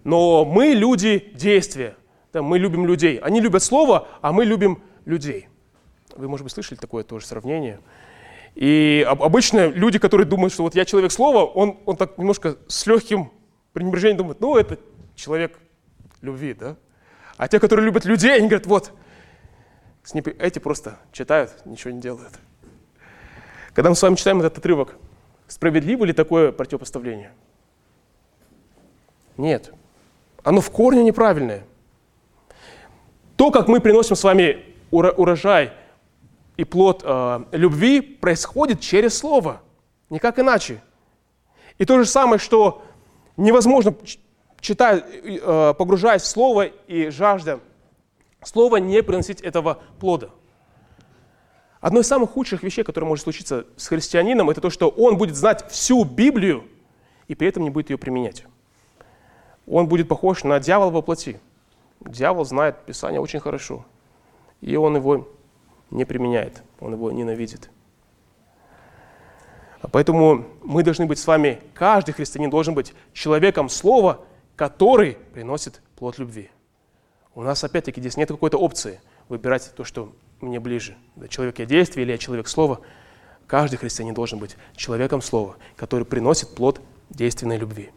но 0.04 0.46
мы 0.46 0.68
люди 0.68 1.32
действия, 1.34 1.96
да, 2.34 2.42
мы 2.42 2.60
любим 2.60 2.86
людей. 2.86 3.18
Они 3.18 3.42
любят 3.42 3.64
слово, 3.64 4.08
а 4.22 4.32
мы 4.32 4.46
любим 4.46 4.84
людей. 5.06 5.48
Вы, 6.16 6.28
может 6.28 6.44
быть, 6.44 6.54
слышали 6.54 6.78
такое 6.78 7.04
тоже 7.04 7.26
сравнение? 7.26 7.80
И 8.56 9.06
обычно 9.08 9.68
люди, 9.68 10.00
которые 10.00 10.26
думают, 10.26 10.54
что 10.54 10.64
вот 10.64 10.76
я 10.76 10.86
человек 10.86 11.12
слова, 11.12 11.46
он, 11.46 11.78
он 11.86 11.96
так 11.96 12.18
немножко 12.18 12.58
с 12.68 12.88
легким 12.88 13.32
пренебрежением 13.74 14.18
думает, 14.18 14.42
ну, 14.42 14.56
это 14.56 14.80
человек 15.16 15.60
любви, 16.22 16.54
да? 16.54 16.76
А 17.38 17.48
те, 17.48 17.60
которые 17.60 17.86
любят 17.86 18.06
людей, 18.06 18.36
они 18.36 18.48
говорят, 18.48 18.66
вот, 18.66 18.94
эти 20.14 20.60
просто 20.60 20.98
читают, 21.12 21.66
ничего 21.66 21.92
не 21.92 22.02
делают. 22.02 22.40
Когда 23.78 23.92
мы 23.92 23.96
с 23.96 24.02
вами 24.02 24.16
читаем 24.16 24.40
этот 24.40 24.58
отрывок, 24.58 24.96
справедливо 25.48 26.04
ли 26.04 26.12
такое 26.12 26.52
противопоставление? 26.52 27.32
Нет. 29.38 29.72
Оно 30.44 30.62
в 30.62 30.72
корне 30.72 31.04
неправильное. 31.04 31.64
То, 33.36 33.52
как 33.52 33.68
мы 33.68 33.80
приносим 33.80 34.16
с 34.16 34.24
вами 34.24 34.66
урожай 34.90 35.74
и 36.56 36.64
плод 36.64 37.04
э, 37.06 37.44
любви, 37.52 38.02
происходит 38.02 38.80
через 38.80 39.16
Слово. 39.16 39.62
Никак 40.10 40.40
иначе. 40.40 40.82
И 41.78 41.86
то 41.86 42.00
же 42.00 42.06
самое, 42.08 42.40
что 42.40 42.82
невозможно, 43.38 43.94
читая, 44.60 45.06
э, 45.06 45.76
погружаясь 45.78 46.24
в 46.24 46.28
Слово 46.28 46.64
и 46.64 47.10
жажда 47.10 47.60
Слово, 48.44 48.78
не 48.78 49.04
приносить 49.04 49.42
этого 49.42 49.84
плода. 50.00 50.32
Одно 51.80 52.00
из 52.00 52.08
самых 52.08 52.32
худших 52.32 52.64
вещей, 52.64 52.84
которые 52.84 53.08
может 53.08 53.24
случиться 53.24 53.66
с 53.76 53.88
христианином, 53.88 54.50
это 54.50 54.62
то, 54.62 54.70
что 54.70 54.90
он 54.90 55.18
будет 55.18 55.36
знать 55.36 55.70
всю 55.70 56.04
Библию 56.04 56.66
и 57.28 57.36
при 57.36 57.48
этом 57.48 57.64
не 57.64 57.70
будет 57.70 57.90
ее 57.90 57.98
применять. 57.98 58.46
Он 59.68 59.88
будет 59.88 60.08
похож 60.08 60.44
на 60.44 60.60
дьявола 60.60 60.92
во 60.92 61.02
плоти. 61.02 61.40
Дьявол 62.00 62.46
знает 62.46 62.86
Писание 62.86 63.20
очень 63.20 63.40
хорошо, 63.40 63.86
и 64.62 64.76
он 64.76 64.96
его 64.96 65.28
не 65.92 66.06
применяет, 66.06 66.64
он 66.80 66.94
его 66.94 67.12
ненавидит. 67.12 67.70
Поэтому 69.92 70.46
мы 70.64 70.84
должны 70.84 71.06
быть 71.06 71.20
с 71.20 71.28
вами, 71.28 71.62
каждый 71.74 72.14
христианин 72.14 72.50
должен 72.50 72.74
быть 72.74 72.94
человеком 73.14 73.70
слова, 73.70 74.22
который 74.56 75.18
приносит 75.34 75.82
плод 75.98 76.18
любви. 76.18 76.50
У 77.36 77.44
нас 77.44 77.64
опять-таки 77.64 78.02
здесь 78.02 78.18
нет 78.18 78.30
какой-то 78.30 78.58
опции 78.58 79.00
выбирать 79.30 79.72
то, 79.76 79.84
что 79.84 80.14
мне 80.42 80.60
ближе. 80.60 80.96
Да, 81.16 81.28
человек 81.28 81.60
я 81.60 81.66
действия 81.66 82.04
или 82.04 82.12
я 82.12 82.18
человек 82.18 82.48
слова. 82.48 82.82
Каждый 83.48 83.78
христианин 83.78 84.14
должен 84.14 84.40
быть 84.40 84.58
человеком 84.76 85.22
слова, 85.22 85.56
который 85.76 86.06
приносит 86.06 86.54
плод 86.54 86.82
действенной 87.10 87.58
любви. 87.58 87.92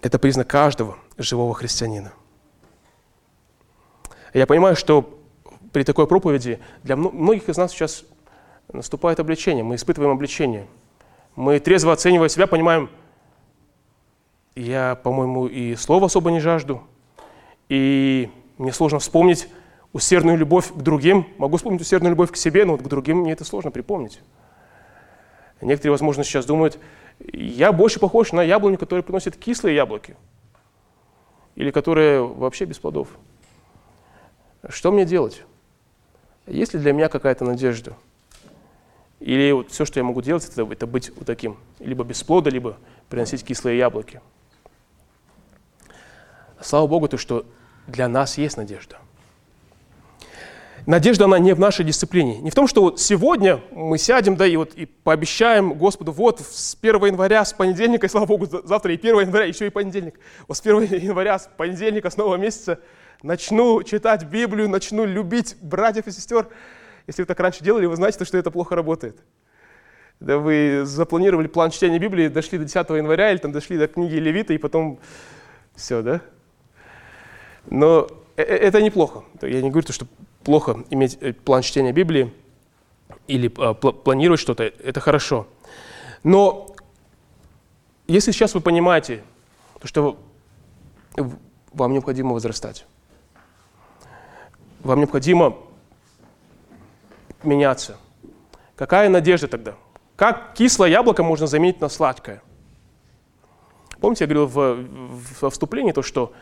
Это 0.00 0.18
признак 0.18 0.48
каждого 0.48 0.96
живого 1.18 1.54
христианина. 1.54 2.12
Я 4.32 4.46
понимаю, 4.46 4.76
что 4.76 5.18
при 5.72 5.82
такой 5.82 6.06
проповеди 6.06 6.60
для 6.82 6.96
многих 6.96 7.48
из 7.48 7.56
нас 7.56 7.72
сейчас 7.72 8.04
наступает 8.72 9.20
обличение, 9.20 9.64
мы 9.64 9.74
испытываем 9.74 10.12
обличение. 10.12 10.66
Мы 11.34 11.58
трезво 11.58 11.92
оценивая 11.92 12.28
себя, 12.28 12.46
понимаем, 12.46 12.90
я, 14.54 14.94
по-моему, 14.94 15.46
и 15.46 15.74
слова 15.74 16.06
особо 16.06 16.30
не 16.30 16.40
жажду, 16.40 16.82
и 17.68 18.30
мне 18.58 18.72
сложно 18.72 18.98
вспомнить 18.98 19.48
усердную 19.92 20.36
любовь 20.36 20.72
к 20.72 20.76
другим. 20.76 21.26
Могу 21.38 21.56
вспомнить 21.56 21.80
усердную 21.80 22.10
любовь 22.10 22.32
к 22.32 22.36
себе, 22.36 22.64
но 22.64 22.72
вот 22.72 22.82
к 22.82 22.88
другим 22.88 23.18
мне 23.18 23.32
это 23.32 23.44
сложно 23.44 23.70
припомнить. 23.70 24.20
Некоторые, 25.60 25.92
возможно, 25.92 26.22
сейчас 26.22 26.44
думают, 26.44 26.78
я 27.18 27.72
больше 27.72 27.98
похож 27.98 28.32
на 28.32 28.42
яблоню, 28.42 28.78
которая 28.78 29.02
приносит 29.02 29.36
кислые 29.36 29.74
яблоки. 29.74 30.16
Или 31.54 31.70
которая 31.70 32.20
вообще 32.20 32.66
без 32.66 32.78
плодов. 32.78 33.08
Что 34.68 34.92
мне 34.92 35.06
делать? 35.06 35.44
Есть 36.46 36.74
ли 36.74 36.80
для 36.80 36.92
меня 36.92 37.08
какая-то 37.08 37.44
надежда? 37.44 37.96
Или 39.20 39.50
вот 39.52 39.70
все, 39.70 39.86
что 39.86 39.98
я 39.98 40.04
могу 40.04 40.20
делать, 40.20 40.44
это, 40.44 40.70
это 40.70 40.86
быть 40.86 41.10
вот 41.16 41.26
таким, 41.26 41.56
либо 41.78 42.04
без 42.04 42.22
плода, 42.22 42.50
либо 42.50 42.76
приносить 43.08 43.44
кислые 43.44 43.78
яблоки. 43.78 44.20
Слава 46.60 46.86
Богу, 46.86 47.08
то, 47.08 47.16
что 47.16 47.46
для 47.86 48.08
нас 48.08 48.38
есть 48.38 48.56
надежда. 48.56 48.98
Надежда, 50.86 51.24
она 51.24 51.40
не 51.40 51.52
в 51.52 51.58
нашей 51.58 51.84
дисциплине. 51.84 52.38
Не 52.38 52.50
в 52.50 52.54
том, 52.54 52.68
что 52.68 52.80
вот 52.80 53.00
сегодня 53.00 53.60
мы 53.72 53.98
сядем, 53.98 54.36
да, 54.36 54.46
и 54.46 54.54
вот 54.54 54.74
и 54.74 54.86
пообещаем 54.86 55.74
Господу, 55.74 56.12
вот 56.12 56.40
с 56.40 56.76
1 56.80 57.06
января, 57.06 57.44
с 57.44 57.52
понедельника, 57.52 58.06
и 58.06 58.08
слава 58.10 58.26
Богу, 58.26 58.46
завтра 58.46 58.92
и 58.92 58.96
1 58.96 59.20
января, 59.20 59.46
еще 59.46 59.66
и 59.66 59.70
понедельник. 59.70 60.20
Вот 60.46 60.56
с 60.56 60.60
1 60.60 60.82
января, 61.02 61.40
с 61.40 61.50
понедельника, 61.56 62.08
с 62.08 62.16
нового 62.16 62.36
месяца 62.36 62.78
начну 63.22 63.82
читать 63.82 64.24
Библию, 64.24 64.68
начну 64.68 65.04
любить 65.04 65.56
братьев 65.60 66.06
и 66.06 66.12
сестер. 66.12 66.48
Если 67.08 67.22
вы 67.22 67.26
так 67.26 67.40
раньше 67.40 67.64
делали, 67.64 67.86
вы 67.86 67.96
знаете, 67.96 68.24
что 68.24 68.38
это 68.38 68.52
плохо 68.52 68.76
работает. 68.76 69.18
Да 70.20 70.38
вы 70.38 70.82
запланировали 70.84 71.48
план 71.48 71.70
чтения 71.70 71.98
Библии, 71.98 72.28
дошли 72.28 72.58
до 72.58 72.64
10 72.64 72.88
января 72.90 73.32
или 73.32 73.38
там 73.38 73.50
дошли 73.50 73.76
до 73.76 73.88
книги 73.88 74.14
Левита, 74.14 74.54
и 74.54 74.58
потом 74.58 75.00
все, 75.74 76.00
да? 76.02 76.22
Но 77.70 78.08
э, 78.36 78.42
э, 78.42 78.56
это 78.56 78.82
неплохо. 78.82 79.24
Я 79.42 79.62
не 79.62 79.70
говорю, 79.70 79.92
что 79.92 80.06
плохо 80.44 80.84
иметь 80.90 81.18
э, 81.20 81.32
план 81.32 81.62
чтения 81.62 81.92
Библии 81.92 82.32
или 83.26 83.48
планировать 83.48 84.40
что-то, 84.40 84.64
это 84.64 85.00
хорошо. 85.00 85.46
Но 86.22 86.68
если 88.06 88.32
сейчас 88.32 88.54
вы 88.54 88.60
понимаете, 88.60 89.22
то 89.80 89.88
что 89.88 90.18
вам 91.72 91.92
необходимо 91.92 92.34
возрастать, 92.34 92.86
вам 94.82 95.00
необходимо 95.00 95.56
меняться, 97.42 97.96
какая 98.76 99.08
надежда 99.08 99.48
тогда? 99.48 99.74
Как 100.14 100.54
кислое 100.54 100.88
яблоко 100.88 101.22
можно 101.22 101.46
заменить 101.46 101.80
на 101.80 101.88
сладкое? 101.88 102.42
Помните, 104.00 104.24
я 104.24 104.28
говорил 104.28 104.46
в, 104.46 105.40
в 105.40 105.50
вступлении 105.50 105.92
то, 105.92 106.02
что 106.02 106.32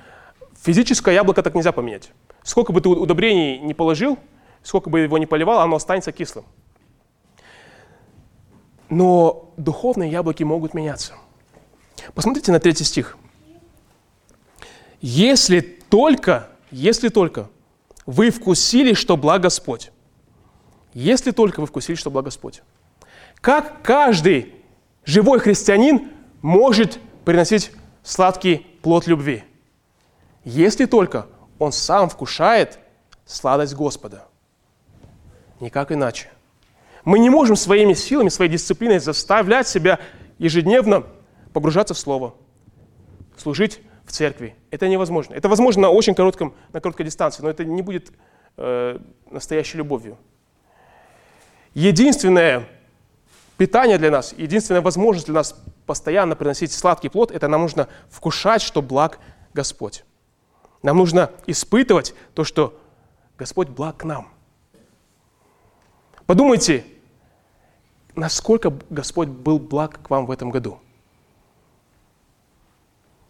Физическое 0.64 1.14
яблоко 1.14 1.42
так 1.42 1.54
нельзя 1.54 1.72
поменять. 1.72 2.10
Сколько 2.42 2.72
бы 2.72 2.80
ты 2.80 2.88
удобрений 2.88 3.58
не 3.58 3.74
положил, 3.74 4.18
сколько 4.62 4.88
бы 4.88 5.00
его 5.00 5.18
не 5.18 5.26
поливал, 5.26 5.60
оно 5.60 5.76
останется 5.76 6.10
кислым. 6.10 6.46
Но 8.88 9.52
духовные 9.58 10.10
яблоки 10.10 10.42
могут 10.42 10.72
меняться. 10.72 11.16
Посмотрите 12.14 12.50
на 12.50 12.60
третий 12.60 12.84
стих. 12.84 13.18
Если 15.02 15.60
только, 15.60 16.48
если 16.70 17.10
только 17.10 17.50
вы 18.06 18.30
вкусили, 18.30 18.94
что 18.94 19.18
благ 19.18 19.42
Господь. 19.42 19.92
Если 20.94 21.32
только 21.32 21.60
вы 21.60 21.66
вкусили, 21.66 21.96
что 21.96 22.10
благ 22.10 22.24
Господь. 22.24 22.62
Как 23.42 23.82
каждый 23.82 24.54
живой 25.04 25.40
христианин 25.40 26.10
может 26.40 26.98
приносить 27.26 27.70
сладкий 28.02 28.66
плод 28.80 29.06
любви? 29.06 29.44
Если 30.44 30.84
только 30.84 31.26
он 31.58 31.72
сам 31.72 32.08
вкушает 32.08 32.78
сладость 33.24 33.74
Господа. 33.74 34.26
Никак 35.60 35.92
иначе. 35.92 36.28
Мы 37.04 37.18
не 37.18 37.30
можем 37.30 37.56
своими 37.56 37.94
силами, 37.94 38.28
своей 38.28 38.50
дисциплиной 38.50 38.98
заставлять 38.98 39.68
себя 39.68 39.98
ежедневно 40.38 41.04
погружаться 41.52 41.94
в 41.94 41.98
Слово, 41.98 42.34
служить 43.36 43.80
в 44.04 44.12
церкви. 44.12 44.56
Это 44.70 44.88
невозможно. 44.88 45.34
Это 45.34 45.48
возможно 45.48 45.82
на 45.82 45.90
очень 45.90 46.14
коротком, 46.14 46.54
на 46.72 46.80
короткой 46.80 47.06
дистанции, 47.06 47.42
но 47.42 47.50
это 47.50 47.64
не 47.64 47.82
будет 47.82 48.12
э, 48.56 48.98
настоящей 49.30 49.78
любовью. 49.78 50.18
Единственное 51.74 52.68
питание 53.56 53.98
для 53.98 54.10
нас, 54.10 54.34
единственная 54.36 54.80
возможность 54.80 55.26
для 55.26 55.36
нас 55.36 55.60
постоянно 55.86 56.36
приносить 56.36 56.72
сладкий 56.72 57.08
плод, 57.08 57.30
это 57.30 57.48
нам 57.48 57.62
нужно 57.62 57.88
вкушать, 58.10 58.62
что 58.62 58.82
благ 58.82 59.18
Господь. 59.52 60.04
Нам 60.84 60.98
нужно 60.98 61.30
испытывать 61.46 62.14
то, 62.34 62.44
что 62.44 62.78
Господь 63.38 63.68
благ 63.68 63.96
к 63.96 64.04
нам. 64.04 64.28
Подумайте, 66.26 66.84
насколько 68.14 68.70
Господь 68.90 69.28
был 69.28 69.58
благ 69.58 70.02
к 70.02 70.10
вам 70.10 70.26
в 70.26 70.30
этом 70.30 70.50
году. 70.50 70.78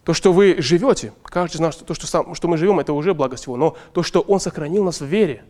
То, 0.03 0.13
что 0.13 0.33
вы 0.33 0.57
живете, 0.59 1.13
каждый 1.23 1.55
из 1.55 1.59
нас, 1.61 1.77
то, 1.77 1.93
что, 1.93 2.07
сам, 2.07 2.35
что 2.35 2.49
мы 2.49 2.57
живем, 2.57 2.81
это 2.81 2.91
уже 2.91 3.13
благость 3.13 3.45
Его. 3.45 3.55
Но 3.55 3.77
то, 3.93 4.03
что 4.03 4.19
Он 4.19 4.41
сохранил 4.41 4.83
нас 4.83 4.99
в 4.99 5.05
вере, 5.05 5.45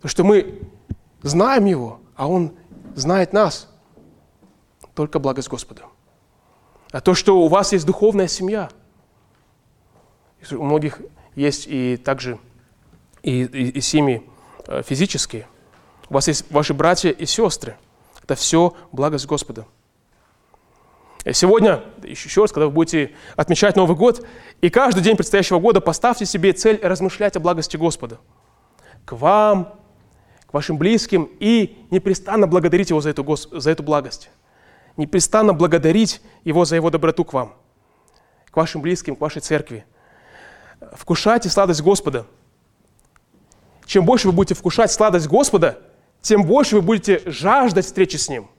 то, 0.00 0.08
что 0.08 0.24
мы 0.24 0.62
знаем 1.20 1.66
Его, 1.66 2.00
а 2.16 2.28
Он 2.28 2.54
знает 2.94 3.34
нас, 3.34 3.68
только 4.94 5.18
благость 5.18 5.50
Господа. 5.50 5.82
А 6.92 7.02
то, 7.02 7.12
что 7.12 7.42
у 7.42 7.48
вас 7.48 7.74
есть 7.74 7.84
духовная 7.84 8.26
семья– 8.26 8.70
у 10.52 10.62
многих 10.62 11.00
есть 11.34 11.66
и 11.68 11.96
также 11.96 12.38
и, 13.22 13.42
и, 13.42 13.70
и 13.70 13.80
семьи 13.80 14.22
э, 14.66 14.82
физические. 14.82 15.46
У 16.08 16.14
вас 16.14 16.28
есть 16.28 16.50
ваши 16.50 16.74
братья 16.74 17.10
и 17.10 17.26
сестры. 17.26 17.76
Это 18.22 18.34
все 18.34 18.74
благость 18.92 19.26
Господа. 19.26 19.66
И 21.24 21.32
сегодня, 21.32 21.82
еще 22.02 22.42
раз, 22.42 22.52
когда 22.52 22.66
вы 22.66 22.72
будете 22.72 23.12
отмечать 23.36 23.76
Новый 23.76 23.96
год, 23.96 24.26
и 24.60 24.70
каждый 24.70 25.02
день 25.02 25.16
предстоящего 25.16 25.58
года 25.58 25.80
поставьте 25.80 26.24
себе 26.24 26.52
цель 26.52 26.78
размышлять 26.82 27.36
о 27.36 27.40
благости 27.40 27.76
Господа. 27.76 28.18
К 29.04 29.12
вам, 29.12 29.74
к 30.46 30.54
вашим 30.54 30.78
близким, 30.78 31.28
и 31.40 31.86
непрестанно 31.90 32.46
благодарить 32.46 32.90
Его 32.90 33.00
за 33.00 33.10
эту, 33.10 33.36
за 33.36 33.70
эту 33.70 33.82
благость. 33.82 34.30
Непрестанно 34.96 35.52
благодарить 35.52 36.22
Его 36.44 36.64
за 36.64 36.76
Его 36.76 36.90
доброту 36.90 37.24
к 37.24 37.32
вам, 37.32 37.54
к 38.50 38.56
вашим 38.56 38.80
близким, 38.80 39.16
к 39.16 39.20
вашей 39.20 39.42
церкви– 39.42 39.84
вкушайте 40.92 41.48
сладость 41.48 41.82
Господа. 41.82 42.26
Чем 43.86 44.04
больше 44.04 44.28
вы 44.28 44.34
будете 44.34 44.54
вкушать 44.54 44.92
сладость 44.92 45.28
Господа, 45.28 45.78
тем 46.20 46.44
больше 46.44 46.76
вы 46.76 46.82
будете 46.82 47.22
жаждать 47.30 47.86
встречи 47.86 48.16
с 48.16 48.28
Ним. 48.28 48.50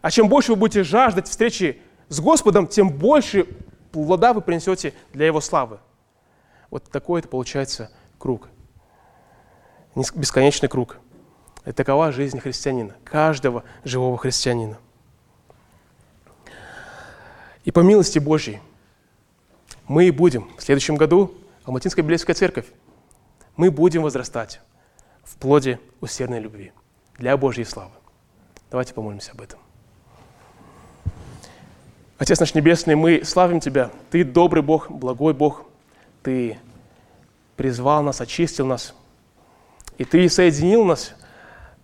А 0.00 0.10
чем 0.10 0.28
больше 0.28 0.52
вы 0.52 0.56
будете 0.56 0.84
жаждать 0.84 1.28
встречи 1.28 1.80
с 2.08 2.20
Господом, 2.20 2.66
тем 2.66 2.90
больше 2.90 3.46
плода 3.90 4.32
вы 4.32 4.40
принесете 4.40 4.94
для 5.12 5.26
Его 5.26 5.40
славы. 5.40 5.80
Вот 6.70 6.90
такой 6.90 7.20
это 7.20 7.28
получается 7.28 7.90
круг. 8.18 8.48
Бесконечный 9.94 10.68
круг. 10.68 10.98
Это 11.64 11.76
такова 11.76 12.10
жизнь 12.12 12.40
христианина, 12.40 12.96
каждого 13.04 13.62
живого 13.84 14.18
христианина. 14.18 14.78
И 17.64 17.70
по 17.70 17.80
милости 17.80 18.18
Божьей 18.18 18.60
мы 19.86 20.10
будем 20.10 20.50
в 20.56 20.62
следующем 20.62 20.96
году, 20.96 21.34
Алматинская 21.64 22.02
Библейская 22.02 22.34
Церковь, 22.34 22.66
мы 23.56 23.70
будем 23.70 24.02
возрастать 24.02 24.60
в 25.22 25.36
плоде 25.36 25.78
усердной 26.00 26.40
любви 26.40 26.72
для 27.18 27.36
Божьей 27.36 27.64
славы. 27.64 27.92
Давайте 28.68 28.94
помолимся 28.94 29.30
об 29.30 29.42
этом. 29.42 29.60
Отец 32.18 32.40
наш 32.40 32.54
Небесный, 32.54 32.96
мы 32.96 33.24
славим 33.24 33.60
Тебя. 33.60 33.92
Ты 34.10 34.24
добрый 34.24 34.62
Бог, 34.62 34.90
благой 34.90 35.34
Бог. 35.34 35.64
Ты 36.24 36.58
призвал 37.56 38.02
нас, 38.02 38.20
очистил 38.20 38.66
нас. 38.66 38.92
И 39.98 40.04
Ты 40.04 40.28
соединил 40.28 40.84
нас 40.84 41.14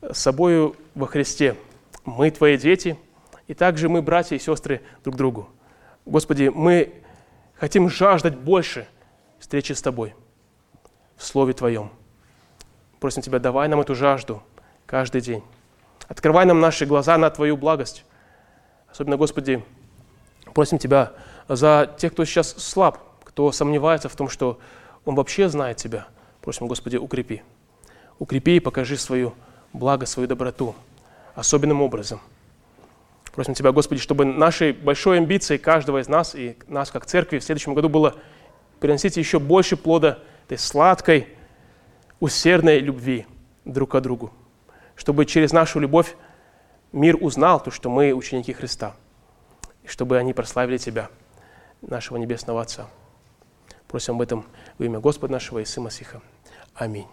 с 0.02 0.18
собою 0.18 0.74
во 0.96 1.06
Христе. 1.06 1.56
Мы 2.04 2.32
Твои 2.32 2.56
дети, 2.56 2.98
и 3.46 3.54
также 3.54 3.88
мы 3.88 4.02
братья 4.02 4.34
и 4.34 4.40
сестры 4.40 4.82
друг 5.04 5.14
другу. 5.14 5.48
Господи, 6.04 6.50
мы 6.52 6.94
хотим 7.54 7.88
жаждать 7.88 8.36
больше 8.36 8.88
встречи 9.38 9.72
с 9.72 9.82
Тобой 9.82 10.14
в 11.16 11.24
Слове 11.24 11.52
Твоем. 11.52 11.90
Просим 13.00 13.22
Тебя, 13.22 13.38
давай 13.38 13.68
нам 13.68 13.80
эту 13.80 13.94
жажду 13.94 14.42
каждый 14.86 15.20
день. 15.20 15.42
Открывай 16.08 16.46
нам 16.46 16.60
наши 16.60 16.86
глаза 16.86 17.18
на 17.18 17.30
Твою 17.30 17.56
благость. 17.56 18.04
Особенно, 18.90 19.16
Господи, 19.16 19.62
просим 20.54 20.78
Тебя 20.78 21.12
за 21.48 21.94
тех, 21.98 22.12
кто 22.12 22.24
сейчас 22.24 22.52
слаб, 22.52 22.98
кто 23.24 23.52
сомневается 23.52 24.08
в 24.08 24.16
том, 24.16 24.28
что 24.28 24.58
он 25.04 25.14
вообще 25.14 25.48
знает 25.48 25.76
Тебя. 25.76 26.08
Просим, 26.40 26.66
Господи, 26.66 26.96
укрепи. 26.96 27.42
Укрепи 28.18 28.56
и 28.56 28.60
покажи 28.60 28.96
свою 28.96 29.34
благо, 29.72 30.06
свою 30.06 30.28
доброту 30.28 30.74
особенным 31.34 31.82
образом. 31.82 32.20
Просим 33.32 33.54
Тебя, 33.54 33.70
Господи, 33.70 34.00
чтобы 34.00 34.24
нашей 34.24 34.72
большой 34.72 35.18
амбицией 35.18 35.58
каждого 35.58 36.00
из 36.00 36.08
нас 36.08 36.34
и 36.34 36.56
нас 36.66 36.90
как 36.90 37.06
церкви 37.06 37.38
в 37.38 37.44
следующем 37.44 37.74
году 37.74 37.88
было 37.88 38.16
приносить 38.80 39.16
еще 39.16 39.38
больше 39.38 39.76
плода 39.76 40.18
этой 40.46 40.58
сладкой, 40.58 41.28
усердной 42.20 42.80
любви 42.80 43.26
друг 43.64 43.92
к 43.92 44.00
другу. 44.00 44.32
Чтобы 44.96 45.26
через 45.26 45.52
нашу 45.52 45.78
любовь 45.78 46.16
мир 46.92 47.16
узнал 47.20 47.62
то, 47.62 47.70
что 47.70 47.90
мы 47.90 48.12
ученики 48.12 48.52
Христа. 48.52 48.94
И 49.84 49.88
чтобы 49.88 50.18
они 50.18 50.32
прославили 50.32 50.78
Тебя, 50.78 51.08
нашего 51.80 52.16
Небесного 52.16 52.62
Отца. 52.62 52.88
Просим 53.86 54.14
об 54.14 54.22
этом 54.22 54.44
в 54.78 54.84
имя 54.84 55.00
Господа 55.00 55.32
нашего 55.32 55.60
Иисуса 55.60 55.80
Масиха. 55.80 56.20
Аминь. 56.74 57.06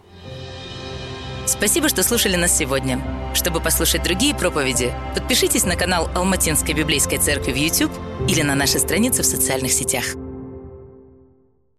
Спасибо, 1.46 1.90
что 1.90 2.02
слушали 2.02 2.36
нас 2.36 2.58
сегодня. 2.58 3.00
Чтобы 3.34 3.60
послушать 3.62 4.04
другие 4.04 4.34
проповеди, 4.34 4.94
подпишитесь 5.14 5.64
на 5.64 5.76
канал 5.76 6.10
Алматинской 6.16 6.74
библейской 6.74 7.18
церкви 7.18 7.52
в 7.52 7.56
YouTube 7.56 7.92
или 8.28 8.42
на 8.42 8.56
наши 8.56 8.80
страницы 8.80 9.22
в 9.22 9.26
социальных 9.26 9.72
сетях. 9.72 10.25